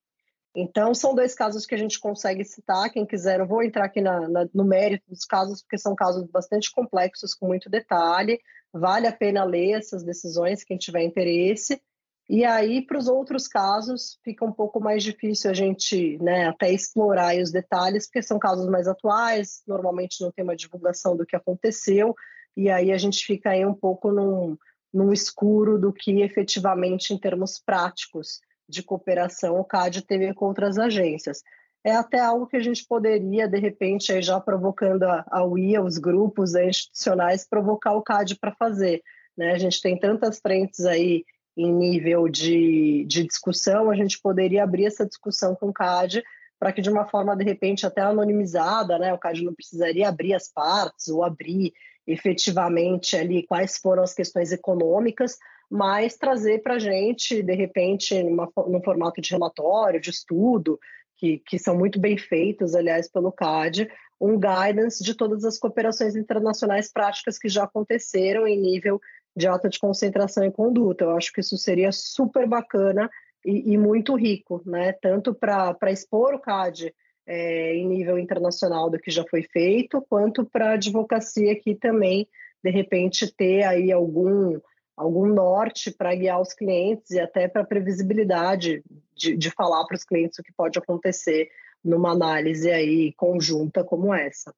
[0.54, 2.90] Então, são dois casos que a gente consegue citar.
[2.90, 6.26] Quem quiser, eu vou entrar aqui na, na, no mérito dos casos, porque são casos
[6.30, 8.38] bastante complexos, com muito detalhe.
[8.72, 11.80] Vale a pena ler essas decisões, quem tiver interesse.
[12.28, 16.70] E aí, para os outros casos, fica um pouco mais difícil a gente né, até
[16.70, 21.36] explorar os detalhes, porque são casos mais atuais, normalmente não tem uma divulgação do que
[21.36, 22.14] aconteceu,
[22.56, 24.56] e aí a gente fica aí um pouco num,
[24.92, 30.78] num escuro do que efetivamente, em termos práticos de cooperação, o CAD teve com outras
[30.78, 31.42] agências.
[31.84, 35.82] É até algo que a gente poderia, de repente, aí já provocando a, a UIA,
[35.82, 39.02] os grupos institucionais, provocar o CAD para fazer.
[39.36, 39.52] Né?
[39.52, 41.24] A gente tem tantas frentes aí
[41.56, 46.22] em nível de, de discussão, a gente poderia abrir essa discussão com o CAD
[46.58, 50.32] para que de uma forma, de repente, até anonimizada, né, o CAD não precisaria abrir
[50.32, 51.72] as partes ou abrir
[52.06, 55.36] efetivamente ali quais foram as questões econômicas,
[55.72, 60.78] mas trazer para a gente, de repente, numa, num formato de relatório, de estudo,
[61.16, 66.14] que, que são muito bem feitos, aliás, pelo CAD, um guidance de todas as cooperações
[66.14, 69.00] internacionais práticas que já aconteceram em nível
[69.34, 71.04] de alta de concentração e conduta.
[71.04, 73.10] Eu acho que isso seria super bacana
[73.42, 74.92] e, e muito rico, né?
[74.92, 76.94] Tanto para expor o CAD
[77.26, 82.28] é, em nível internacional do que já foi feito, quanto para a advocacia aqui também,
[82.62, 84.60] de repente, ter aí algum,
[84.96, 88.82] algum norte para guiar os clientes e até para previsibilidade
[89.14, 91.48] de, de falar para os clientes o que pode acontecer
[91.84, 94.54] numa análise aí conjunta como essa.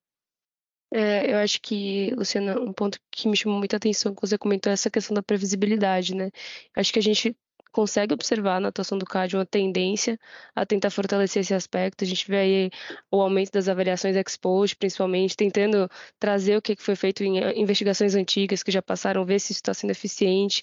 [0.92, 4.70] É, eu acho que, Luciana, um ponto que me chamou muita atenção que você comentou
[4.70, 6.30] é essa questão da previsibilidade, né?
[6.76, 7.36] Acho que a gente
[7.74, 10.18] consegue observar na atuação do CAD uma tendência
[10.54, 12.04] a tentar fortalecer esse aspecto.
[12.04, 12.70] A gente vê aí
[13.10, 17.52] o aumento das avaliações ex post, principalmente, tentando trazer o que foi feito em eh,
[17.58, 20.62] investigações antigas que já passaram, ver se isso está sendo eficiente.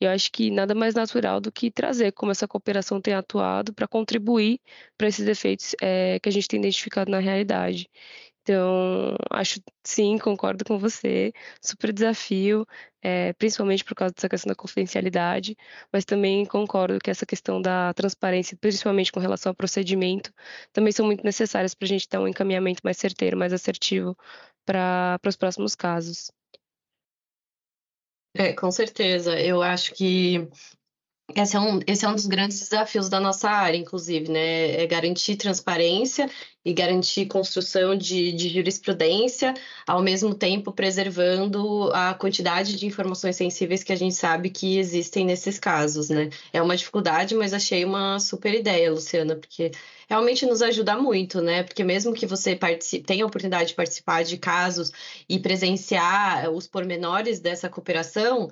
[0.00, 3.88] Eu acho que nada mais natural do que trazer como essa cooperação tem atuado para
[3.88, 4.60] contribuir
[4.96, 7.88] para esses efeitos é, que a gente tem identificado na realidade.
[8.42, 12.66] Então, acho sim, concordo com você, super desafio,
[13.00, 15.56] é, principalmente por causa dessa questão da confidencialidade,
[15.92, 20.32] mas também concordo que essa questão da transparência, principalmente com relação ao procedimento,
[20.72, 24.16] também são muito necessárias para a gente ter um encaminhamento mais certeiro, mais assertivo
[24.64, 26.32] para os próximos casos.
[28.34, 29.38] É, com certeza.
[29.38, 30.48] Eu acho que
[31.34, 34.82] esse é, um, esse é um dos grandes desafios da nossa área, inclusive, né?
[34.82, 36.28] É garantir transparência
[36.64, 39.54] e garantir construção de, de jurisprudência,
[39.86, 45.24] ao mesmo tempo preservando a quantidade de informações sensíveis que a gente sabe que existem
[45.24, 46.28] nesses casos, né?
[46.52, 49.70] É uma dificuldade, mas achei uma super ideia, Luciana, porque
[50.08, 51.62] realmente nos ajuda muito, né?
[51.62, 52.58] Porque mesmo que você
[53.06, 54.92] tenha a oportunidade de participar de casos
[55.28, 58.50] e presenciar os pormenores dessa cooperação,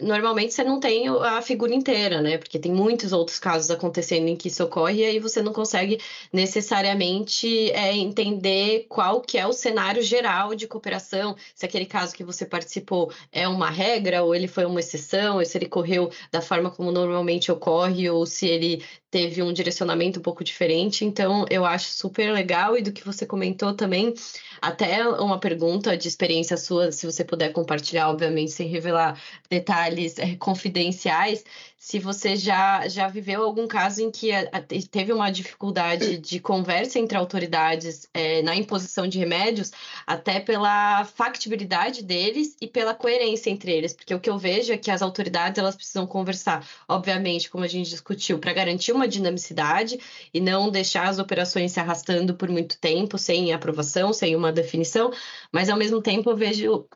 [0.00, 2.38] normalmente você não tem a figura inteira, né?
[2.38, 6.00] Porque tem muitos outros casos acontecendo em que isso ocorre e aí você não consegue
[6.32, 12.22] necessariamente é, entender qual que é o cenário geral de cooperação, se aquele caso que
[12.24, 16.70] você participou é uma regra ou ele foi uma exceção, se ele correu da forma
[16.70, 21.04] como normalmente ocorre ou se ele teve um direcionamento um pouco diferente.
[21.04, 24.12] Então, eu acho super legal e do que você comentou também,
[24.60, 30.36] até uma pergunta de experiência sua, se você puder compartilhar, obviamente, sem revelar detalhes é,
[30.36, 31.44] confidenciais,
[31.78, 36.40] se você já, já viveu algum caso em que a, a, teve uma dificuldade de
[36.40, 39.70] conversa entre autoridades é, na imposição de remédios,
[40.04, 44.76] até pela factibilidade deles e pela coerência entre eles, porque o que eu vejo é
[44.76, 50.00] que as autoridades elas precisam conversar, obviamente, como a gente discutiu, para garantir uma dinamicidade
[50.34, 55.12] e não deixar as operações se arrastando por muito tempo sem aprovação, sem uma definição,
[55.52, 56.88] mas ao mesmo tempo eu vejo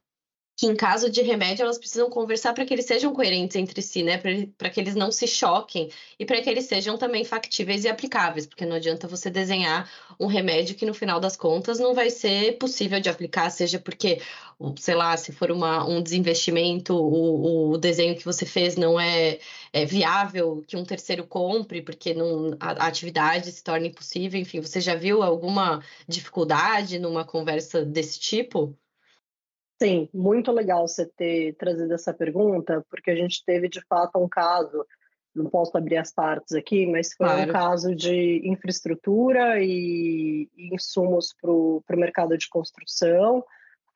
[0.63, 4.05] que em caso de remédio elas precisam conversar para que eles sejam coerentes entre si,
[4.05, 4.17] né?
[4.57, 8.47] Para que eles não se choquem e para que eles sejam também factíveis e aplicáveis,
[8.47, 9.91] porque não adianta você desenhar
[10.21, 14.21] um remédio que no final das contas não vai ser possível de aplicar, seja porque,
[14.79, 19.41] sei lá, se for uma, um desinvestimento, o, o desenho que você fez não é,
[19.73, 24.41] é viável que um terceiro compre, porque não, a, a atividade se torna impossível.
[24.41, 28.79] Enfim, você já viu alguma dificuldade numa conversa desse tipo?
[29.83, 34.29] Sim, muito legal você ter trazido essa pergunta, porque a gente teve de fato um
[34.29, 34.87] caso,
[35.35, 37.51] não posso abrir as partes aqui, mas foi claro.
[37.51, 43.45] um caso de infraestrutura e, e insumos para o mercado de construção.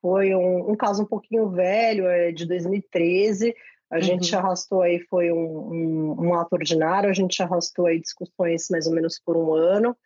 [0.03, 3.55] Foi um, um, caso um pouquinho velho, é de 2013.
[3.89, 4.03] A uhum.
[4.03, 8.89] gente arrastou aí, foi um, um, um ato ordinário, a gente arrastou aí discussões mais
[8.89, 9.97] ou menos por um ano.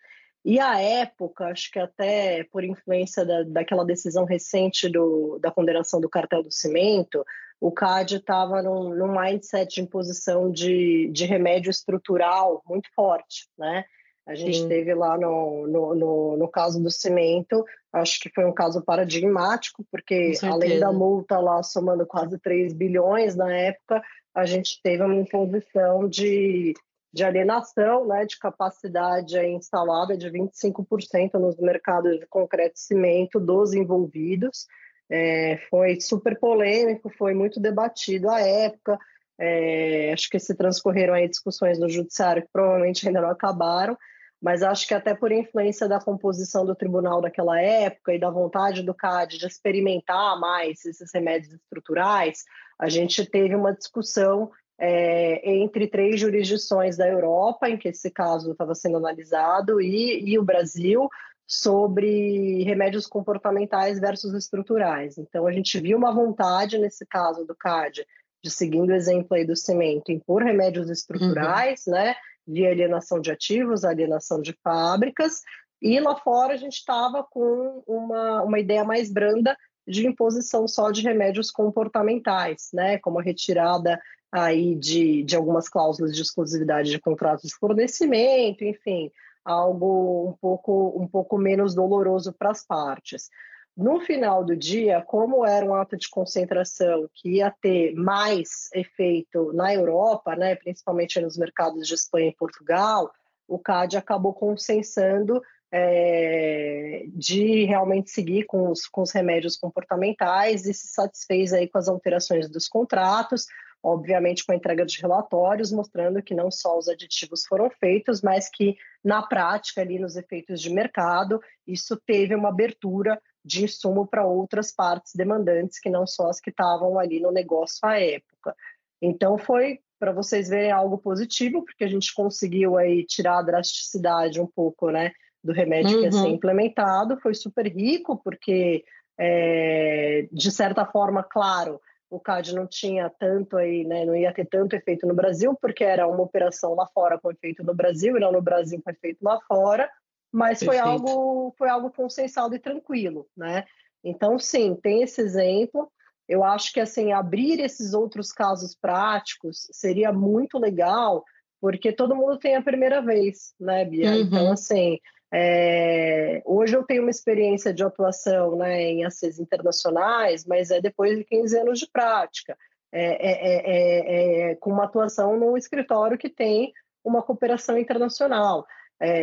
[0.45, 6.01] E a época, acho que até por influência da, daquela decisão recente do, da condenação
[6.01, 7.24] do cartel do cimento,
[7.61, 13.84] o CAD estava num, num mindset de imposição de, de remédio estrutural muito forte, né?
[14.26, 14.68] A gente Sim.
[14.68, 19.84] teve lá no, no, no, no, caso do cimento, acho que foi um caso paradigmático,
[19.91, 24.01] porque além da multa lá somando quase 3 bilhões na época,
[24.34, 26.74] a gente teve uma imposição de
[27.12, 33.72] de alienação né, de capacidade instalada de 25% nos mercados de concreto e cimento dos
[33.72, 34.66] envolvidos.
[35.11, 38.96] É, foi super polêmico, foi muito debatido à época.
[39.36, 43.96] É, acho que se transcorreram aí discussões no judiciário que provavelmente ainda não acabaram,
[44.40, 48.82] mas acho que até por influência da composição do tribunal daquela época e da vontade
[48.82, 52.44] do CAD de experimentar mais esses remédios estruturais,
[52.78, 54.50] a gente teve uma discussão
[54.81, 60.39] é, entre três jurisdições da Europa, em que esse caso estava sendo analisado, e, e
[60.39, 61.09] o Brasil,
[61.47, 65.18] sobre remédios comportamentais versus estruturais.
[65.18, 68.07] Então, a gente viu uma vontade, nesse caso do CAD,
[68.43, 71.93] de seguindo o exemplo aí do cimento, impor remédios estruturais, uhum.
[71.93, 72.14] né,
[72.47, 75.43] via alienação de ativos, alienação de fábricas,
[75.83, 79.57] e lá fora a gente estava com uma, uma ideia mais branda
[79.87, 84.01] de imposição só de remédios comportamentais, né, como a retirada
[84.33, 89.11] aí de, de algumas cláusulas de exclusividade de contratos de fornecimento, enfim,
[89.45, 93.28] algo um pouco, um pouco menos doloroso para as partes.
[93.76, 99.53] No final do dia, como era um ato de concentração que ia ter mais efeito
[99.53, 103.11] na Europa, né, principalmente nos mercados de Espanha e Portugal,
[103.49, 105.41] o CAD acabou consensando
[105.72, 111.78] é, de realmente seguir com os, com os remédios comportamentais e se satisfez aí com
[111.78, 113.47] as alterações dos contratos,
[113.83, 118.49] obviamente com a entrega de relatórios, mostrando que não só os aditivos foram feitos, mas
[118.51, 124.26] que na prática, ali nos efeitos de mercado, isso teve uma abertura de insumo para
[124.26, 128.55] outras partes demandantes que não só as que estavam ali no negócio à época.
[129.01, 134.41] Então foi para vocês verem algo positivo, porque a gente conseguiu aí tirar a drasticidade
[134.41, 135.12] um pouco, né,
[135.45, 135.99] do remédio uhum.
[135.99, 136.35] que ia ser uhum.
[136.35, 138.83] implementado, foi super rico, porque,
[139.18, 144.44] é, de certa forma, claro, o CAD não tinha tanto aí, né, não ia ter
[144.44, 148.20] tanto efeito no Brasil, porque era uma operação lá fora com efeito no Brasil, e
[148.20, 149.88] não no Brasil com efeito lá fora,
[150.32, 150.82] mas Perfeito.
[150.82, 153.64] foi algo, foi algo consensual e tranquilo, né?
[154.02, 155.90] Então, sim, tem esse exemplo.
[156.28, 161.24] Eu acho que, assim, abrir esses outros casos práticos seria muito legal,
[161.61, 164.06] porque todo mundo tem a primeira vez, né, Bia?
[164.06, 164.26] Então, uhum.
[164.26, 164.98] Então, assim,
[165.33, 171.16] é, hoje eu tenho uma experiência de atuação né, em ACs internacionais, mas é depois
[171.16, 172.57] de 15 anos de prática,
[172.93, 176.72] é, é, é, com uma atuação num escritório que tem
[177.05, 178.66] uma cooperação internacional.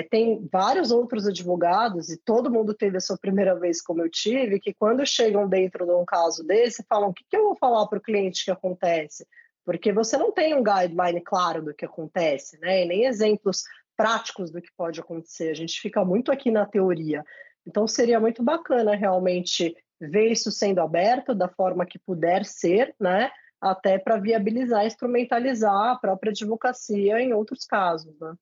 [0.10, 4.60] tem vários outros advogados, e todo mundo teve a sua primeira vez, como eu tive,
[4.60, 7.86] que quando chegam dentro de um caso desse, falam: o que, que eu vou falar
[7.88, 9.28] para o cliente que acontece?
[9.66, 12.84] Porque você não tem um guideline claro do que acontece, né?
[12.84, 13.64] E nem exemplos
[13.98, 15.50] práticos do que pode acontecer.
[15.50, 17.26] A gente fica muito aqui na teoria.
[17.66, 23.32] Então, seria muito bacana realmente ver isso sendo aberto da forma que puder ser, né?
[23.60, 28.36] Até para viabilizar, instrumentalizar a própria advocacia em outros casos, né?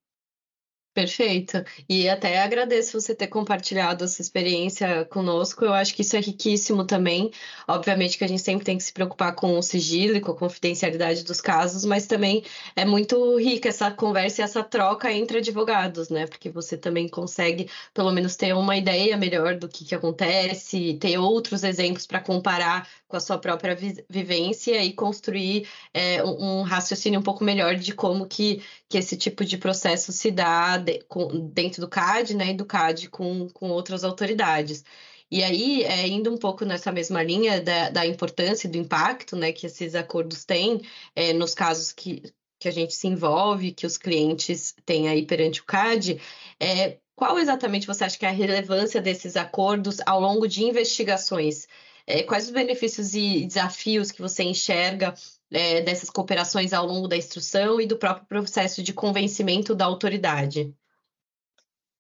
[0.95, 1.61] Perfeito.
[1.89, 5.65] E até agradeço você ter compartilhado essa experiência conosco.
[5.65, 7.31] Eu acho que isso é riquíssimo também.
[7.67, 10.37] Obviamente que a gente sempre tem que se preocupar com o sigilo e com a
[10.37, 12.45] confidencialidade dos casos, mas também
[12.77, 16.27] é muito rica essa conversa e essa troca entre advogados, né?
[16.27, 21.17] Porque você também consegue, pelo menos, ter uma ideia melhor do que, que acontece, ter
[21.17, 23.77] outros exemplos para comparar com a sua própria
[24.09, 29.43] vivência e construir é, um raciocínio um pouco melhor de como que, que esse tipo
[29.43, 33.69] de processo se dá de, com, dentro do CAD, né, e do CAD com, com
[33.69, 34.83] outras autoridades.
[35.29, 39.35] E aí, é, indo um pouco nessa mesma linha da, da importância e do impacto
[39.35, 40.81] né, que esses acordos têm
[41.15, 42.21] é, nos casos que,
[42.59, 46.21] que a gente se envolve, que os clientes têm aí perante o CAD,
[46.59, 51.67] é, qual exatamente você acha que é a relevância desses acordos ao longo de investigações?
[52.05, 55.15] É, quais os benefícios e desafios que você enxerga
[55.55, 60.75] é, dessas cooperações ao longo da instrução e do próprio processo de convencimento da autoridade?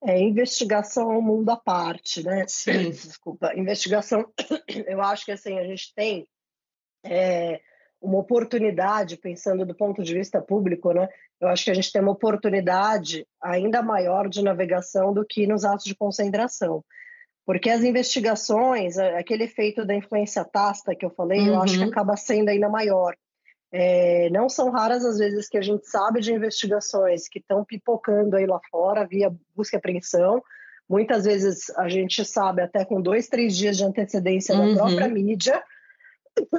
[0.03, 2.43] É, investigação é um mundo à parte, né?
[2.49, 2.89] Sim.
[2.91, 3.53] Desculpa.
[3.55, 4.25] Investigação,
[4.67, 6.27] eu acho que assim, a gente tem
[7.05, 7.61] é,
[8.01, 11.07] uma oportunidade, pensando do ponto de vista público, né?
[11.39, 15.63] Eu acho que a gente tem uma oportunidade ainda maior de navegação do que nos
[15.63, 16.83] atos de concentração.
[17.45, 21.47] Porque as investigações, aquele efeito da influência tácita que eu falei, uhum.
[21.47, 21.89] eu acho que uhum.
[21.89, 23.15] acaba sendo ainda maior.
[23.77, 28.37] É, não são raras as vezes que a gente sabe de investigações que estão pipocando
[28.37, 30.41] aí lá fora via busca e apreensão.
[30.87, 34.75] Muitas vezes a gente sabe até com dois, três dias de antecedência uhum.
[34.75, 35.61] da própria mídia.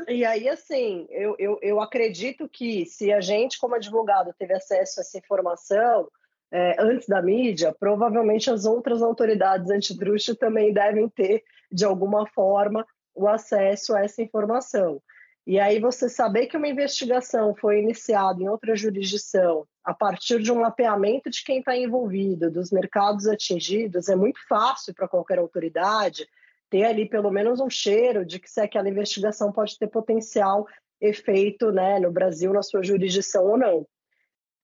[0.08, 5.00] E aí, assim, eu, eu, eu acredito que se a gente, como advogado, teve acesso
[5.00, 6.08] a essa informação,
[6.52, 11.42] é, antes da mídia, provavelmente as outras autoridades antitruste também devem ter,
[11.72, 15.00] de alguma forma, o acesso a essa informação.
[15.46, 20.50] E aí você saber que uma investigação foi iniciada em outra jurisdição a partir de
[20.50, 26.28] um mapeamento de quem está envolvido, dos mercados atingidos, é muito fácil para qualquer autoridade
[26.68, 30.66] ter ali pelo menos um cheiro de que se aquela investigação pode ter potencial
[31.00, 33.86] efeito né, no Brasil, na sua jurisdição ou não.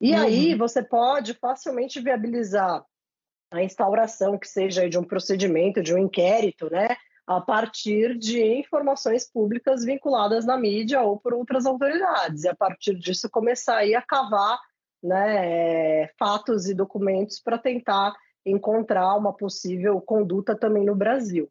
[0.01, 0.19] E uhum.
[0.19, 2.85] aí você pode facilmente viabilizar
[3.53, 9.31] a instauração que seja de um procedimento, de um inquérito, né, a partir de informações
[9.31, 14.03] públicas vinculadas na mídia ou por outras autoridades, e a partir disso começar aí a
[14.03, 14.59] cavar
[15.03, 18.15] né, fatos e documentos para tentar
[18.45, 21.51] encontrar uma possível conduta também no Brasil.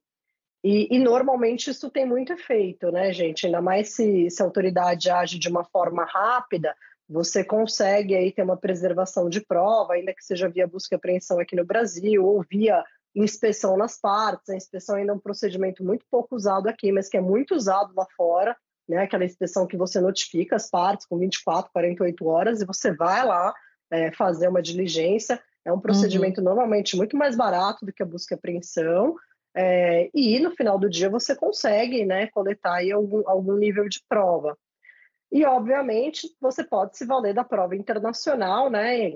[0.64, 3.48] E, e, normalmente isso tem muito efeito, né, gente?
[3.48, 6.76] Ainda mais se, se a autoridade age de uma forma rápida,
[7.10, 11.40] você consegue aí ter uma preservação de prova, ainda que seja via busca e apreensão
[11.40, 12.84] aqui no Brasil, ou via
[13.16, 14.50] inspeção nas partes.
[14.50, 17.94] A inspeção ainda é um procedimento muito pouco usado aqui, mas que é muito usado
[17.96, 18.56] lá fora,
[18.88, 19.04] né?
[19.04, 23.54] Aquela inspeção que você notifica as partes com 24, 48 horas e você vai lá
[23.92, 25.42] é, fazer uma diligência.
[25.64, 26.46] É um procedimento uhum.
[26.46, 29.16] normalmente muito mais barato do que a busca e apreensão.
[29.56, 34.02] É, e no final do dia você consegue né, coletar aí algum, algum nível de
[34.08, 34.58] prova.
[35.32, 39.08] E, obviamente, você pode se valer da prova internacional, né?
[39.08, 39.14] É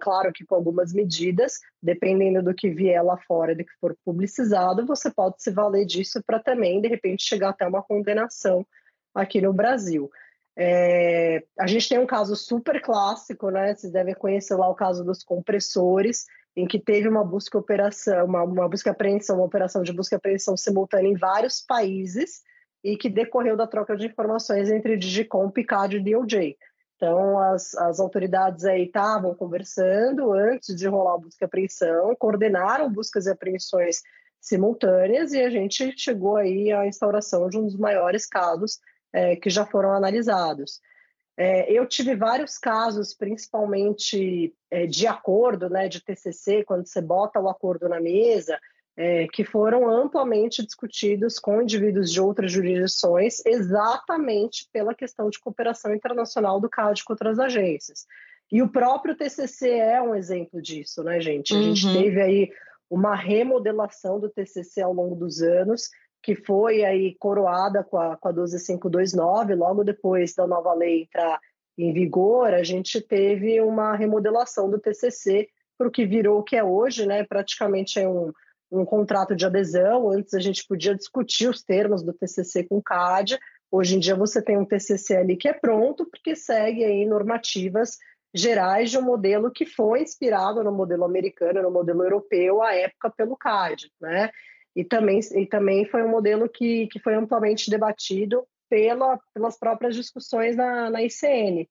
[0.00, 4.84] claro que com algumas medidas, dependendo do que vier lá fora, do que for publicizado,
[4.84, 8.66] você pode se valer disso para também, de repente, chegar até uma condenação
[9.14, 10.10] aqui no Brasil.
[10.56, 13.72] É, a gente tem um caso super clássico, né?
[13.72, 18.42] Vocês devem conhecer lá o caso dos compressores, em que teve uma busca operação, uma,
[18.42, 22.42] uma busca apreensão, uma operação de busca apreensão simultânea em vários países
[22.82, 26.56] e que decorreu da troca de informações entre Digicom, Picard e DOJ.
[26.96, 32.92] Então, as, as autoridades aí estavam conversando antes de rolar a busca e apreensão, coordenaram
[32.92, 34.02] buscas e apreensões
[34.40, 38.80] simultâneas e a gente chegou aí à instauração de um dos maiores casos
[39.12, 40.80] é, que já foram analisados.
[41.36, 47.40] É, eu tive vários casos, principalmente é, de acordo, né, de TCC, quando você bota
[47.40, 48.58] o acordo na mesa,
[48.96, 55.94] é, que foram amplamente discutidos com indivíduos de outras jurisdições, exatamente pela questão de cooperação
[55.94, 58.06] internacional do CAD com outras agências.
[58.50, 61.54] E o próprio TCC é um exemplo disso, né, gente?
[61.54, 61.74] A uhum.
[61.74, 62.52] gente teve aí
[62.90, 65.88] uma remodelação do TCC ao longo dos anos,
[66.22, 71.40] que foi aí coroada com a, com a 12529, logo depois da nova lei entrar
[71.78, 76.54] em vigor, a gente teve uma remodelação do TCC para o que virou o que
[76.54, 77.24] é hoje, né?
[77.24, 78.30] Praticamente é um,
[78.72, 80.10] um contrato de adesão.
[80.10, 83.38] Antes a gente podia discutir os termos do TCC com o CAD.
[83.70, 87.98] Hoje em dia você tem um TCC ali que é pronto, porque segue aí normativas
[88.34, 93.10] gerais de um modelo que foi inspirado no modelo americano, no modelo europeu, à época
[93.10, 94.30] pelo CAD, né?
[94.74, 99.94] e também, e também foi um modelo que, que foi amplamente debatido pela, pelas próprias
[99.94, 101.68] discussões na, na ICN.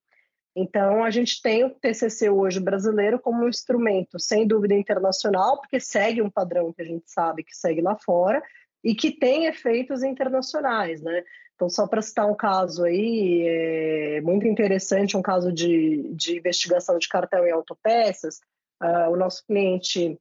[0.55, 5.79] Então, a gente tem o TCC hoje brasileiro como um instrumento, sem dúvida, internacional, porque
[5.79, 8.43] segue um padrão que a gente sabe que segue lá fora
[8.83, 11.23] e que tem efeitos internacionais, né?
[11.55, 16.97] Então, só para citar um caso aí, é muito interessante, um caso de, de investigação
[16.97, 18.39] de cartel em autopeças,
[18.81, 20.19] uh, o nosso cliente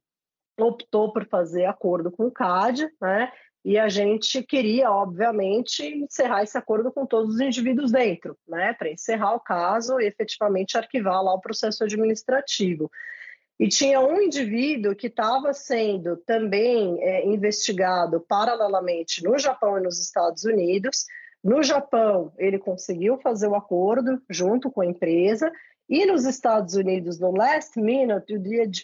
[0.59, 3.31] optou por fazer acordo com o CAD, né?
[3.63, 8.73] E a gente queria, obviamente, encerrar esse acordo com todos os indivíduos dentro, né?
[8.73, 12.89] Para encerrar o caso e efetivamente arquivar lá o processo administrativo.
[13.59, 19.99] E tinha um indivíduo que estava sendo também é, investigado paralelamente no Japão e nos
[19.99, 21.05] Estados Unidos.
[21.43, 25.51] No Japão, ele conseguiu fazer o acordo junto com a empresa,
[25.91, 28.33] e nos Estados Unidos, no last minute,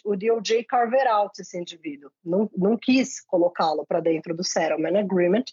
[0.04, 5.44] o DOJ carver out esse indivíduo, não, não quis colocá-lo para dentro do settlement agreement,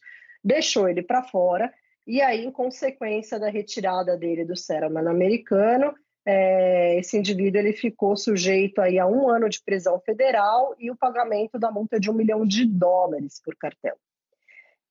[0.43, 1.73] deixou ele para fora,
[2.05, 5.95] e aí, em consequência da retirada dele do settlement americano,
[6.25, 10.95] é, esse indivíduo ele ficou sujeito aí a um ano de prisão federal e o
[10.95, 13.95] pagamento da multa de um milhão de dólares por cartel.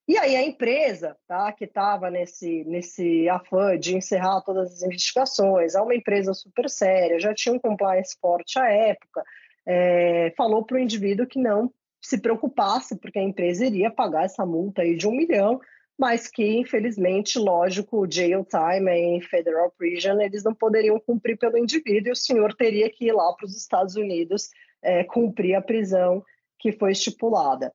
[0.06, 5.74] E aí a empresa, tá, que estava nesse, nesse afã de encerrar todas as investigações,
[5.74, 9.24] é uma empresa super séria, já tinha um compliance forte à época,
[9.66, 14.44] é, falou para o indivíduo que não se preocupasse, porque a empresa iria pagar essa
[14.44, 15.58] multa aí de um milhão,
[15.98, 21.56] mas que, infelizmente, lógico, o jail time em federal prison, eles não poderiam cumprir pelo
[21.56, 24.50] indivíduo e o senhor teria que ir lá para os Estados Unidos
[24.82, 26.22] é, cumprir a prisão
[26.58, 27.72] que foi estipulada.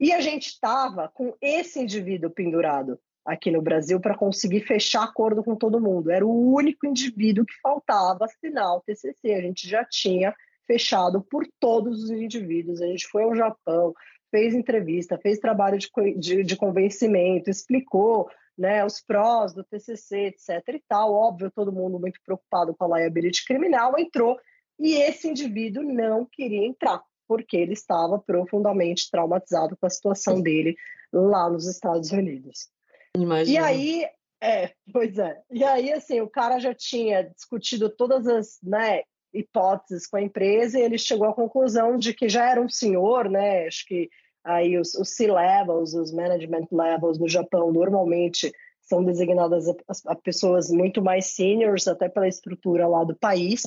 [0.00, 5.44] E a gente estava com esse indivíduo pendurado aqui no Brasil para conseguir fechar acordo
[5.44, 6.10] com todo mundo.
[6.10, 9.34] Era o único indivíduo que faltava assinar o TCC.
[9.34, 10.34] A gente já tinha
[10.66, 12.80] fechado por todos os indivíduos.
[12.80, 13.92] A gente foi ao Japão,
[14.30, 18.26] fez entrevista, fez trabalho de, de, de convencimento, explicou
[18.56, 20.76] né, os prós do TCC, etc.
[20.76, 21.12] e tal.
[21.12, 24.38] Óbvio, todo mundo muito preocupado com a liability criminal entrou
[24.78, 30.74] e esse indivíduo não queria entrar porque ele estava profundamente traumatizado com a situação dele
[31.12, 32.68] lá nos Estados Unidos.
[33.16, 33.56] Imagina.
[33.56, 34.06] E aí,
[34.42, 35.40] é, pois é.
[35.48, 39.02] E aí, assim, o cara já tinha discutido todas as né,
[39.32, 43.30] hipóteses com a empresa e ele chegou à conclusão de que já era um senhor,
[43.30, 43.68] né?
[43.68, 44.10] Acho que
[44.42, 49.74] aí os, os C-levels, os management levels no Japão normalmente são designadas a,
[50.08, 53.62] a, pessoas muito mais seniors, até pela estrutura lá do país.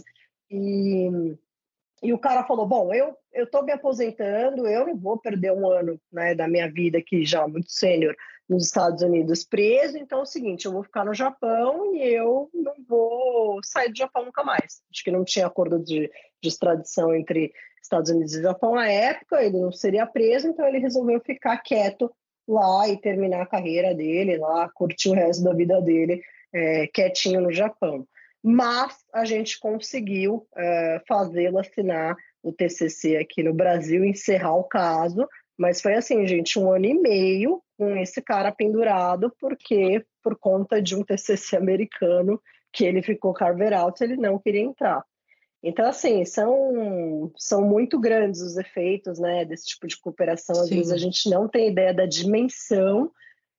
[0.51, 1.37] E
[2.03, 5.99] E o cara falou: Bom, eu estou me aposentando, eu não vou perder um ano
[6.11, 8.13] né, da minha vida aqui já muito sênior
[8.47, 12.49] nos Estados Unidos preso, então é o seguinte, eu vou ficar no Japão e eu
[12.53, 14.81] não vou sair do Japão nunca mais.
[14.91, 19.41] Acho que não tinha acordo de, de extradição entre Estados Unidos e Japão na época,
[19.41, 22.11] ele não seria preso, então ele resolveu ficar quieto
[22.45, 26.21] lá e terminar a carreira dele lá, curtir o resto da vida dele
[26.53, 28.05] é, quietinho no Japão
[28.43, 35.27] mas a gente conseguiu uh, fazê-lo assinar o TCC aqui no Brasil, encerrar o caso,
[35.57, 40.81] mas foi assim, gente, um ano e meio com esse cara pendurado, porque por conta
[40.81, 42.41] de um TCC americano
[42.71, 45.03] que ele ficou carver out, ele não queria entrar.
[45.63, 50.59] Então, assim, são, são muito grandes os efeitos né, desse tipo de cooperação.
[50.59, 50.75] Às Sim.
[50.75, 53.09] vezes a gente não tem ideia da dimensão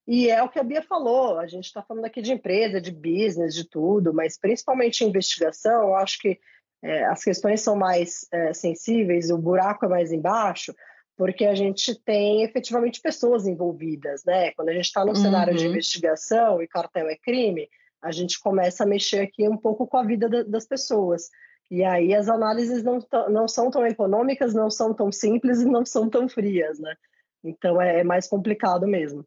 [0.06, 2.90] e é o que a Bia falou, a gente está falando aqui de empresa, de
[2.90, 6.38] business, de tudo, mas principalmente investigação, eu acho que
[6.82, 10.74] é, as questões são mais é, sensíveis, o buraco é mais embaixo,
[11.16, 14.50] porque a gente tem efetivamente pessoas envolvidas, né?
[14.52, 15.16] Quando a gente está no uhum.
[15.16, 17.68] cenário de investigação e cartel é crime,
[18.02, 21.30] a gente começa a mexer aqui um pouco com a vida da, das pessoas.
[21.70, 22.98] E aí as análises não,
[23.30, 26.94] não são tão econômicas, não são tão simples e não são tão frias, né?
[27.42, 29.24] Então é, é mais complicado mesmo.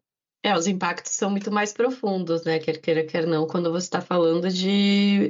[0.48, 2.58] É, os impactos são muito mais profundos, né?
[2.58, 5.28] Quer queira, quer não, quando você está falando de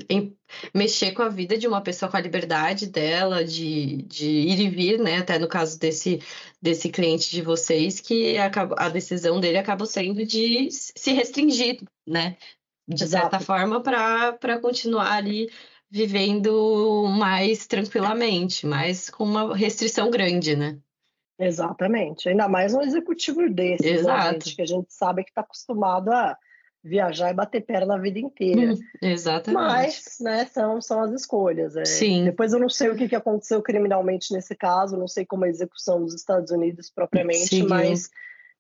[0.73, 4.69] mexer com a vida de uma pessoa, com a liberdade dela, de, de ir e
[4.71, 5.19] vir, né?
[5.19, 6.23] Até no caso desse,
[6.63, 12.37] desse cliente de vocês, que a, a decisão dele acaba sendo de se restringir, né?
[12.87, 13.23] De Exato.
[13.23, 15.51] certa forma, para continuar ali
[15.91, 20.79] vivendo mais tranquilamente, mas com uma restrição grande, né?
[21.39, 22.29] Exatamente.
[22.29, 24.55] Ainda mais um executivo desse, né, Exato.
[24.57, 26.37] que a gente sabe que está acostumado a
[26.83, 28.73] viajar e bater perna a vida inteira.
[28.73, 29.63] Hum, exatamente.
[29.63, 31.77] Mas, né, são, são as escolhas.
[31.77, 31.85] É.
[31.85, 32.25] Sim.
[32.25, 35.49] Depois eu não sei o que, que aconteceu criminalmente nesse caso, não sei como a
[35.49, 38.11] execução dos Estados Unidos propriamente, mas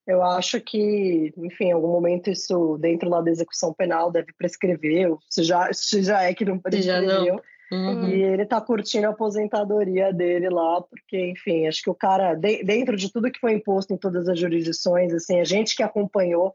[0.06, 5.14] eu acho que, enfim, em algum momento isso, dentro lá da execução penal, deve prescrever,
[5.28, 7.40] se já, se já é que não prescreveu.
[7.70, 8.08] Uhum.
[8.08, 12.62] E ele tá curtindo a aposentadoria dele lá, porque, enfim, acho que o cara, de,
[12.64, 16.54] dentro de tudo que foi imposto em todas as jurisdições, assim, a gente que acompanhou,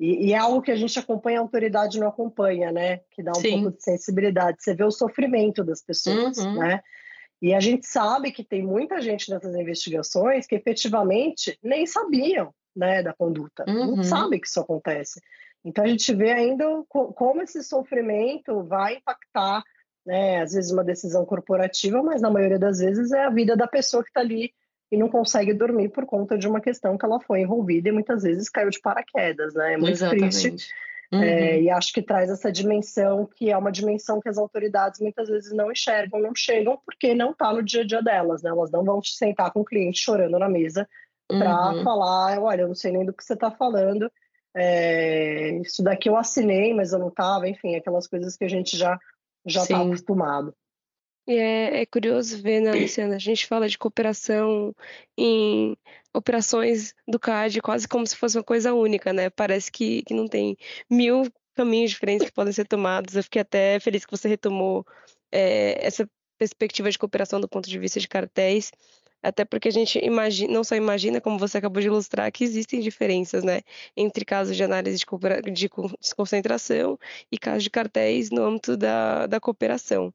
[0.00, 3.00] e, e, é algo que a gente acompanha, a autoridade não acompanha, né?
[3.10, 3.62] Que dá um Sim.
[3.62, 4.58] pouco de sensibilidade.
[4.60, 6.58] Você vê o sofrimento das pessoas, uhum.
[6.58, 6.80] né?
[7.42, 13.02] E a gente sabe que tem muita gente nessas investigações que efetivamente nem sabiam né,
[13.02, 13.96] da conduta, uhum.
[13.96, 15.20] não sabe que isso acontece.
[15.64, 19.62] Então a gente vê ainda como esse sofrimento vai impactar
[20.08, 20.40] né?
[20.40, 24.02] Às vezes uma decisão corporativa, mas na maioria das vezes é a vida da pessoa
[24.02, 24.54] que está ali
[24.90, 28.22] e não consegue dormir por conta de uma questão que ela foi envolvida e muitas
[28.22, 29.74] vezes caiu de paraquedas, né?
[29.74, 30.40] É muito Exatamente.
[30.40, 30.72] triste.
[31.12, 31.22] Uhum.
[31.22, 35.28] É, e acho que traz essa dimensão que é uma dimensão que as autoridades muitas
[35.28, 38.48] vezes não enxergam, não chegam, porque não está no dia a dia delas, né?
[38.48, 40.88] Elas não vão sentar com o cliente chorando na mesa
[41.28, 41.84] para uhum.
[41.84, 44.10] falar, olha, eu não sei nem do que você está falando,
[44.56, 48.74] é, isso daqui eu assinei, mas eu não estava, enfim, aquelas coisas que a gente
[48.74, 48.98] já
[49.48, 50.54] já está acostumado.
[51.26, 53.16] E é, é, curioso ver, né, Luciana?
[53.16, 54.74] A gente fala de cooperação
[55.16, 55.76] em
[56.14, 59.28] operações do CAD quase como se fosse uma coisa única, né?
[59.28, 60.56] Parece que, que não tem
[60.90, 63.14] mil caminhos diferentes que podem ser tomados.
[63.14, 64.86] Eu fiquei até feliz que você retomou
[65.30, 68.72] é, essa perspectiva de cooperação do ponto de vista de cartéis,
[69.22, 72.80] até porque a gente imagina, não só imagina, como você acabou de ilustrar, que existem
[72.80, 73.62] diferenças né,
[73.96, 74.98] entre casos de análise
[75.52, 75.68] de,
[76.16, 76.98] concentração
[77.30, 80.12] e casos de cartéis no âmbito da, da cooperação.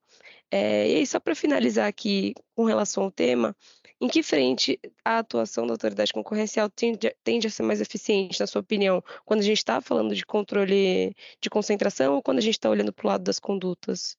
[0.51, 3.55] É, e aí, só para finalizar aqui com relação ao tema,
[3.99, 8.47] em que frente a atuação da autoridade concorrencial tende, tende a ser mais eficiente, na
[8.47, 12.55] sua opinião, quando a gente está falando de controle de concentração ou quando a gente
[12.55, 14.17] está olhando para o lado das condutas?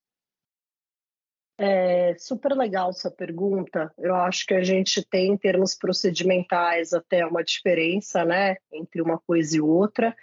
[1.57, 3.92] É super legal essa pergunta.
[3.96, 9.18] Eu acho que a gente tem, em termos procedimentais, até uma diferença né, entre uma
[9.18, 10.14] coisa e outra.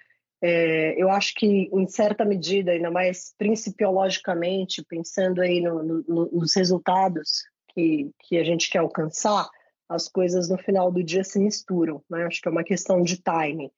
[0.42, 6.56] É, eu acho que, em certa medida, ainda mais principiologicamente, pensando aí no, no, nos
[6.56, 9.48] resultados que, que a gente quer alcançar,
[9.88, 12.04] as coisas no final do dia se misturam.
[12.10, 12.26] Né?
[12.26, 13.72] Acho que é uma questão de timing.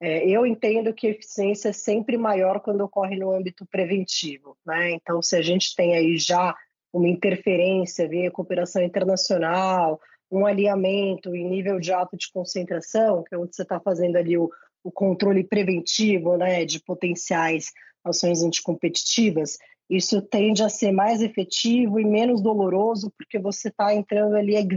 [0.00, 4.56] É, eu entendo que a eficiência é sempre maior quando ocorre no âmbito preventivo.
[4.66, 4.92] Né?
[4.92, 6.54] Então, se a gente tem aí já
[6.92, 10.00] uma interferência via cooperação internacional,
[10.30, 14.36] um alinhamento em nível de ato de concentração, que é onde você está fazendo ali
[14.36, 14.50] o,
[14.82, 17.72] o controle preventivo né, de potenciais
[18.04, 19.58] ações anticompetitivas,
[19.88, 24.68] isso tende a ser mais efetivo e menos doloroso porque você está entrando ali ex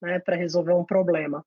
[0.00, 1.44] né, para resolver um problema.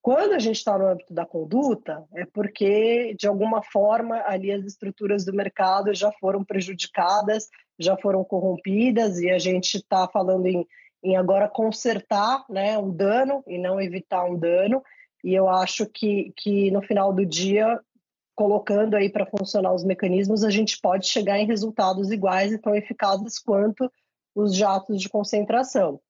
[0.00, 4.64] Quando a gente está no âmbito da conduta, é porque, de alguma forma, ali as
[4.64, 7.48] estruturas do mercado já foram prejudicadas,
[7.78, 10.66] já foram corrompidas, e a gente está falando em,
[11.02, 14.82] em agora consertar né, um dano e não evitar um dano.
[15.24, 17.80] E eu acho que, que no final do dia,
[18.36, 22.74] colocando aí para funcionar os mecanismos, a gente pode chegar em resultados iguais e tão
[22.74, 23.90] eficazes quanto
[24.34, 26.00] os jatos de concentração.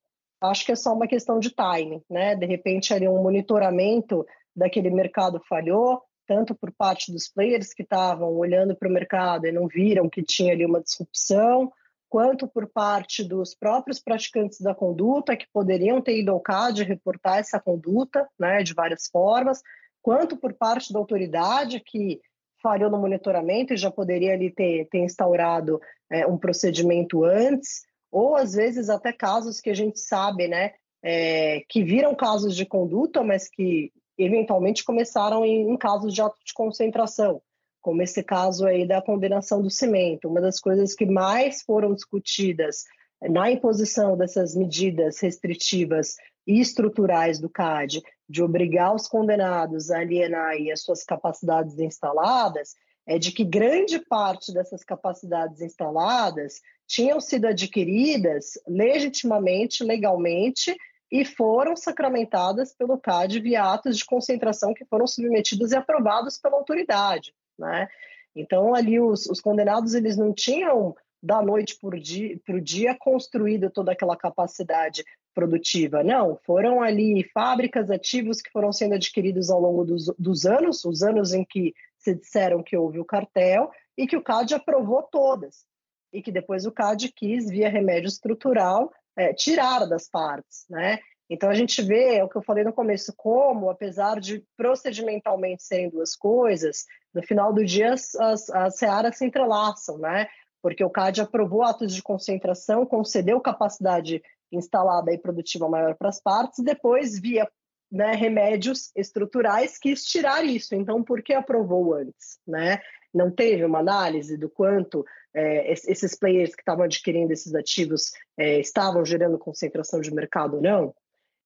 [0.40, 2.36] Acho que é só uma questão de timing, né?
[2.36, 4.24] De repente ali um monitoramento
[4.54, 9.52] daquele mercado falhou, tanto por parte dos players que estavam olhando para o mercado e
[9.52, 11.72] não viram que tinha ali uma disrupção,
[12.08, 17.38] quanto por parte dos próprios praticantes da conduta que poderiam ter ido ao CAD reportar
[17.38, 19.62] essa conduta, né, de várias formas,
[20.02, 22.20] quanto por parte da autoridade que
[22.62, 28.36] falhou no monitoramento e já poderia ali ter, ter instaurado é, um procedimento antes, ou
[28.36, 30.72] às vezes até casos que a gente sabe, né,
[31.02, 36.38] é, que viram casos de conduta, mas que eventualmente começaram em, em casos de ato
[36.44, 37.40] de concentração,
[37.80, 40.28] como esse caso aí da condenação do cimento.
[40.28, 42.84] Uma das coisas que mais foram discutidas
[43.22, 46.16] na imposição dessas medidas restritivas
[46.46, 52.74] e estruturais do CAD, de obrigar os condenados a alienar as suas capacidades instaladas,
[53.08, 60.76] é de que grande parte dessas capacidades instaladas tinham sido adquiridas legitimamente, legalmente,
[61.10, 66.56] e foram sacramentadas pelo CAD via atos de concentração que foram submetidos e aprovados pela
[66.56, 67.88] autoridade, né?
[68.36, 73.70] Então, ali, os, os condenados, eles não tinham, da noite para o dia, dia, construído
[73.70, 75.02] toda aquela capacidade
[75.34, 76.04] produtiva.
[76.04, 81.02] Não, foram ali fábricas, ativos que foram sendo adquiridos ao longo dos, dos anos, os
[81.02, 81.74] anos em que
[82.08, 85.66] se disseram que houve o cartel, e que o CAD aprovou todas.
[86.12, 90.98] E que depois o CAD quis, via remédio estrutural, é, tirar das partes, né?
[91.28, 95.62] Então a gente vê, é o que eu falei no começo, como, apesar de procedimentalmente
[95.62, 100.26] serem duas coisas, no final do dia as, as, as searas se entrelaçam, né?
[100.62, 106.20] Porque o CAD aprovou atos de concentração, concedeu capacidade instalada e produtiva maior para as
[106.20, 107.46] partes, depois, via
[107.90, 110.74] né, remédios estruturais, quis tirar isso.
[110.74, 112.38] Então, por que aprovou antes?
[112.46, 112.80] Né?
[113.14, 115.04] Não teve uma análise do quanto
[115.34, 120.62] é, esses players que estavam adquirindo esses ativos é, estavam gerando concentração de mercado ou
[120.62, 120.94] não?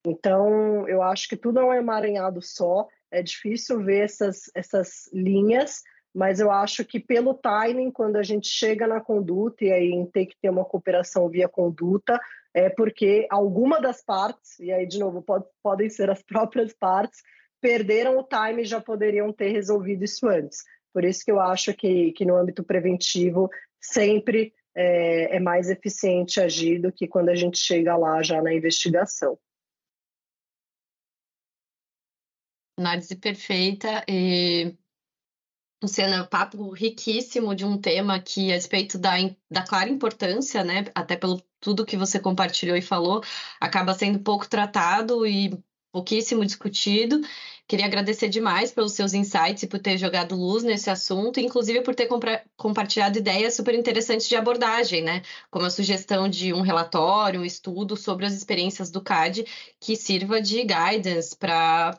[0.05, 5.83] Então, eu acho que tudo é um emaranhado só, é difícil ver essas, essas linhas,
[6.15, 10.27] mas eu acho que pelo timing, quando a gente chega na conduta e aí ter
[10.27, 12.21] que ter uma cooperação via conduta,
[12.55, 17.21] é porque alguma das partes, e aí de novo pode, podem ser as próprias partes,
[17.61, 20.65] perderam o time e já poderiam ter resolvido isso antes.
[20.93, 23.49] Por isso que eu acho que, que no âmbito preventivo
[23.81, 28.53] sempre é, é mais eficiente agir do que quando a gente chega lá já na
[28.53, 29.39] investigação.
[32.79, 34.77] Análise perfeita e
[35.83, 39.13] Luciana, papo riquíssimo de um tema que, a respeito da,
[39.51, 43.23] da clara importância, né, até pelo tudo que você compartilhou e falou,
[43.61, 45.51] acaba sendo pouco tratado e
[45.93, 47.21] pouquíssimo discutido.
[47.69, 51.95] Queria agradecer demais pelos seus insights e por ter jogado luz nesse assunto, inclusive por
[51.95, 52.09] ter
[52.57, 55.23] compartilhado ideias super interessantes de abordagem, né?
[55.51, 59.47] Como a sugestão de um relatório, um estudo sobre as experiências do CAD
[59.81, 61.97] que sirva de guidance para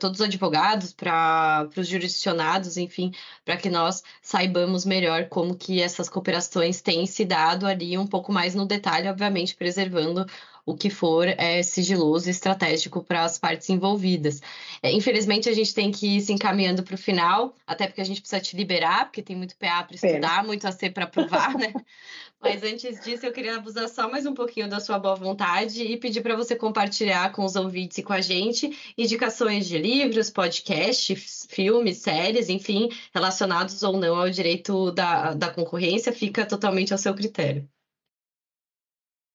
[0.00, 3.12] todos os advogados, para os jurisdicionados, enfim,
[3.44, 8.32] para que nós saibamos melhor como que essas cooperações têm se dado ali um pouco
[8.32, 10.26] mais no detalhe, obviamente preservando
[10.68, 14.42] o que for é, sigiloso e estratégico para as partes envolvidas.
[14.82, 18.04] É, infelizmente, a gente tem que ir se encaminhando para o final, até porque a
[18.04, 21.54] gente precisa te liberar, porque tem muito PA para estudar, muito a ser para provar,
[21.54, 21.72] né?
[22.38, 25.96] Mas antes disso, eu queria abusar só mais um pouquinho da sua boa vontade e
[25.96, 31.46] pedir para você compartilhar com os ouvintes e com a gente indicações de livros, podcasts,
[31.48, 37.14] filmes, séries, enfim, relacionados ou não ao direito da, da concorrência, fica totalmente ao seu
[37.14, 37.66] critério.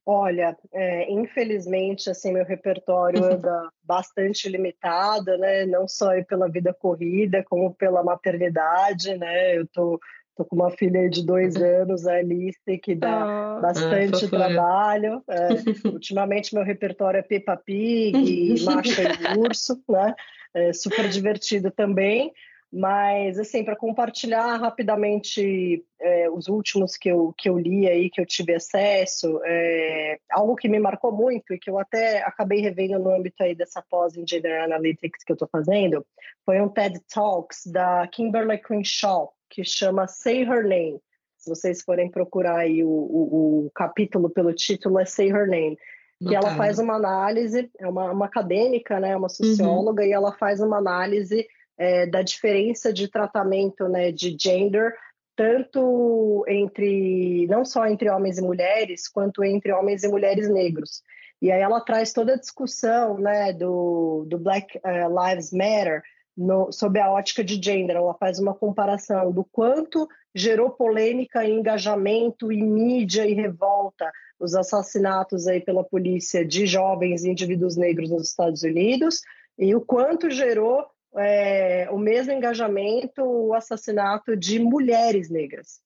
[0.06, 5.66] Olha, é, infelizmente, assim, meu repertório anda bastante limitado, né?
[5.66, 9.58] Não só pela vida corrida, como pela maternidade, né?
[9.58, 9.98] Eu tô,
[10.36, 15.24] tô com uma filha de dois anos, a Alice, que dá ah, bastante ah, trabalho.
[15.30, 15.48] É,
[15.88, 20.14] ultimamente, meu repertório é Peppa Pig, Macha e Urso, né?
[20.54, 22.34] É super divertido também.
[22.76, 28.20] Mas, assim, para compartilhar rapidamente é, os últimos que eu, que eu li aí, que
[28.20, 32.98] eu tive acesso, é, algo que me marcou muito e que eu até acabei revendo
[32.98, 36.04] no âmbito aí dessa pós em Gender Analytics que eu estou fazendo,
[36.44, 41.00] foi um TED Talks da Kimberly Crenshaw, que chama Say Her Name.
[41.38, 45.78] Se vocês forem procurar aí o, o, o capítulo pelo título, é Say Her Name.
[46.28, 50.10] Que ela faz uma análise, é uma, uma acadêmica, né, uma socióloga, uhum.
[50.10, 51.46] e ela faz uma análise
[51.78, 54.94] é, da diferença de tratamento né, de gender
[55.36, 61.02] tanto entre não só entre homens e mulheres, quanto entre homens e mulheres negros.
[61.42, 66.02] E aí ela traz toda a discussão né, do, do Black eh, Lives Matter
[66.38, 67.96] no, sob a ótica de gender.
[67.96, 74.56] Ela faz uma comparação do quanto gerou polêmica e engajamento e mídia e revolta os
[74.56, 79.22] assassinatos aí pela polícia de jovens e indivíduos negros nos Estados Unidos
[79.58, 80.86] e o quanto gerou
[81.18, 85.82] é, o mesmo engajamento o assassinato de mulheres negras.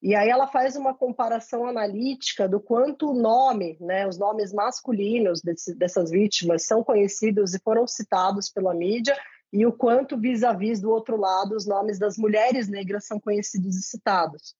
[0.00, 5.42] E aí ela faz uma comparação analítica do quanto o nome, né, os nomes masculinos
[5.42, 9.16] desse, dessas vítimas são conhecidos e foram citados pela mídia
[9.52, 13.76] e o quanto vis-à-vis -vis do outro lado os nomes das mulheres negras são conhecidos
[13.76, 14.54] e citados.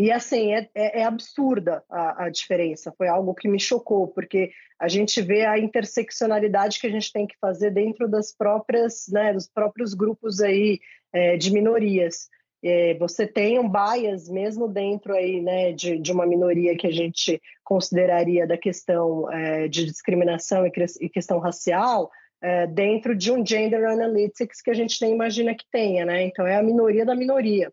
[0.00, 2.90] E assim, é, é, é absurda a, a, diferença.
[2.96, 7.26] Foi algo que me chocou, porque a gente vê a interseccionalidade que a gente tem
[7.26, 10.80] que fazer dentro das próprias, né, dos próprios grupos aí
[11.12, 12.30] é, de minorias.
[12.64, 16.92] É, você tem um bias mesmo dentro aí, né, de, de uma minoria que a
[16.92, 20.72] gente consideraria da questão é, de discriminação e,
[21.02, 22.10] e questão racial,
[22.40, 26.22] é, dentro de um gender analytics que a gente nem imagina que tenha, né?
[26.22, 27.70] Então é a minoria da minoria.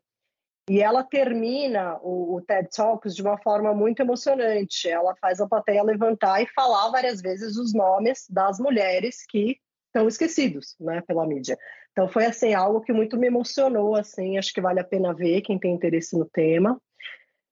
[0.70, 4.90] E ela termina o, o, TED Talks de uma forma muito emocionante.
[4.90, 9.58] Ela faz a plateia levantar e falar várias vezes os nomes das mulheres que
[9.88, 11.58] estão esquecidos, né, pela mídia.
[11.92, 15.42] Então foi assim algo que muito me emocionou, assim, acho que vale a pena ver
[15.42, 16.80] quem tem interesse no tema.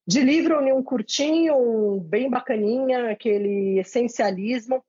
[0.08, 4.84] De livro, um curtinho, um bem bacaninha, aquele essencialismo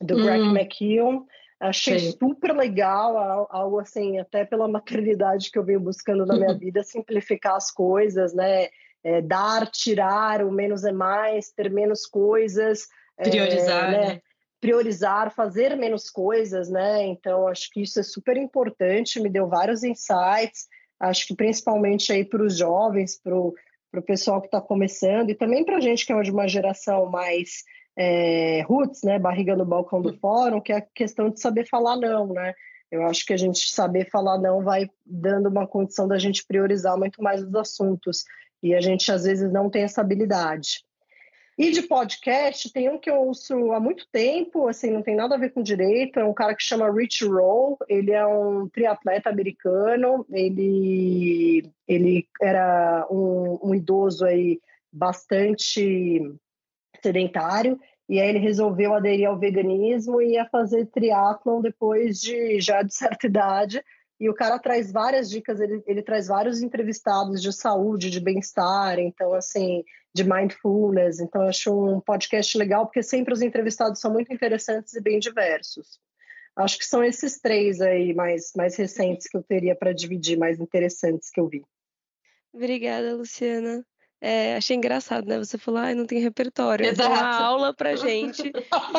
[0.00, 0.52] do Greg hum.
[0.52, 1.26] McKeown.
[1.58, 2.16] Achei Sim.
[2.18, 7.56] super legal, algo assim, até pela maternidade que eu venho buscando na minha vida, simplificar
[7.56, 8.68] as coisas, né?
[9.02, 12.88] É, dar, tirar, o menos é mais, ter menos coisas.
[13.16, 14.06] Priorizar, é, né?
[14.06, 14.20] né?
[14.60, 17.06] Priorizar, fazer menos coisas, né?
[17.06, 20.66] Então, acho que isso é super importante, me deu vários insights,
[21.00, 23.54] acho que principalmente aí para os jovens, para o
[24.04, 27.64] pessoal que está começando, e também para a gente que é de uma geração mais
[27.96, 31.96] é, roots, né, barriga no balcão do fórum, que é a questão de saber falar
[31.96, 32.54] não, né?
[32.90, 36.96] Eu acho que a gente saber falar não vai dando uma condição da gente priorizar
[36.96, 38.22] muito mais os assuntos
[38.62, 40.84] e a gente às vezes não tem essa habilidade.
[41.58, 45.34] E de podcast, tem um que eu ouço há muito tempo, assim, não tem nada
[45.36, 49.30] a ver com direito, é um cara que chama Rich Roll, ele é um triatleta
[49.30, 54.60] americano, ele, ele era um, um idoso aí
[54.92, 56.20] bastante
[57.06, 57.78] sedentário,
[58.08, 62.94] e aí ele resolveu aderir ao veganismo e ia fazer triatlon depois de já de
[62.94, 63.82] certa idade.
[64.18, 68.98] E o cara traz várias dicas, ele, ele traz vários entrevistados de saúde, de bem-estar,
[68.98, 69.84] então, assim,
[70.14, 71.20] de mindfulness.
[71.20, 76.00] Então, acho um podcast legal, porque sempre os entrevistados são muito interessantes e bem diversos.
[76.56, 80.58] Acho que são esses três aí mais, mais recentes que eu teria para dividir, mais
[80.58, 81.62] interessantes que eu vi.
[82.54, 83.84] Obrigada, Luciana.
[84.18, 85.38] É, achei engraçado, né?
[85.38, 86.94] Você falou, ah, não tem repertório.
[86.94, 88.50] Deu uma aula pra gente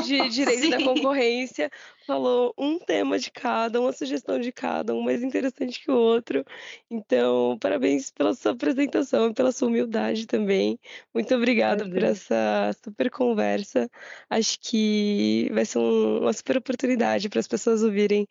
[0.06, 1.72] de direito da concorrência,
[2.06, 6.45] falou um tema de cada, uma sugestão de cada, um mais interessante que o outro.
[6.89, 10.80] Então, parabéns pela sua apresentação e pela sua humildade também.
[11.14, 13.89] Muito obrigada por essa super conversa.
[14.30, 18.27] Acho que vai ser um, uma super oportunidade para as pessoas ouvirem,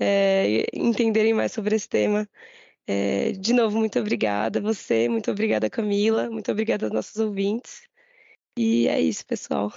[0.00, 2.28] é, entenderem mais sobre esse tema.
[2.86, 7.82] É, de novo, muito obrigada você, muito obrigada, Camila, muito obrigada aos nossos ouvintes.
[8.58, 9.72] E é isso, pessoal.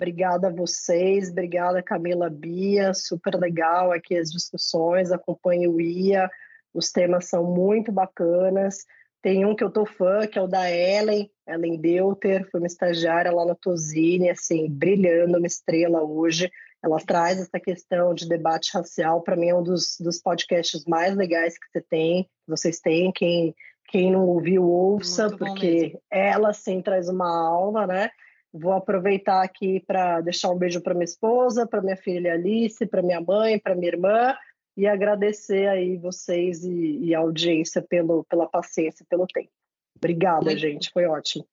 [0.00, 6.30] Obrigada a vocês, obrigada Camila Bia, super legal aqui as discussões, acompanho o IA,
[6.72, 8.86] os temas são muito bacanas.
[9.20, 12.68] Tem um que eu tô fã, que é o da Ellen, Ellen Belter, foi uma
[12.68, 16.48] estagiária lá na Tosine, assim, brilhando, uma estrela hoje.
[16.82, 21.16] Ela traz essa questão de debate racial, para mim é um dos, dos podcasts mais
[21.16, 23.54] legais que você tem, que vocês têm, quem,
[23.88, 28.10] quem não ouviu, ouça, porque ela sim traz uma aula, né?
[28.52, 33.02] Vou aproveitar aqui para deixar um beijo para minha esposa, para minha filha Alice, para
[33.02, 34.34] minha mãe, para minha irmã
[34.78, 39.50] e agradecer aí vocês e, e, a audiência pelo, pela paciência, pelo tempo.
[39.96, 41.44] Obrigada, gente, foi ótimo.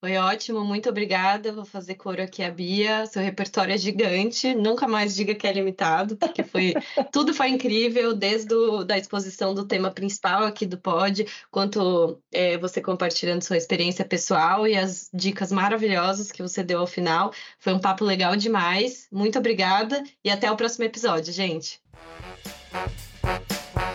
[0.00, 1.52] Foi ótimo, muito obrigada.
[1.52, 3.06] Vou fazer coro aqui a Bia.
[3.06, 4.54] Seu repertório é gigante.
[4.54, 6.74] Nunca mais diga que é limitado, porque foi
[7.10, 12.58] tudo foi incrível, desde a da exposição do tema principal aqui do pod, quanto é,
[12.58, 17.32] você compartilhando sua experiência pessoal e as dicas maravilhosas que você deu ao final.
[17.58, 19.08] Foi um papo legal demais.
[19.10, 21.80] Muito obrigada e até o próximo episódio, gente.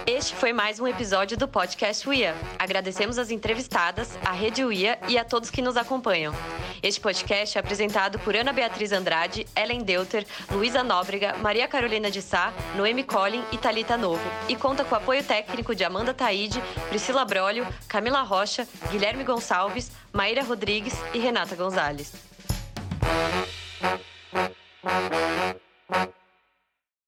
[0.06, 2.36] Este foi mais um episódio do podcast UIA.
[2.58, 6.34] Agradecemos as entrevistadas, a Rede UIA e a todos que nos acompanham.
[6.82, 12.22] Este podcast é apresentado por Ana Beatriz Andrade, Ellen Deuter, Luísa Nóbrega, Maria Carolina de
[12.22, 14.24] Sá, Noemi Collin e Talita Novo.
[14.50, 19.92] E conta com o apoio técnico de Amanda Taide, Priscila Brolio, Camila Rocha, Guilherme Gonçalves,
[20.12, 22.12] Maíra Rodrigues e Renata Gonzalez.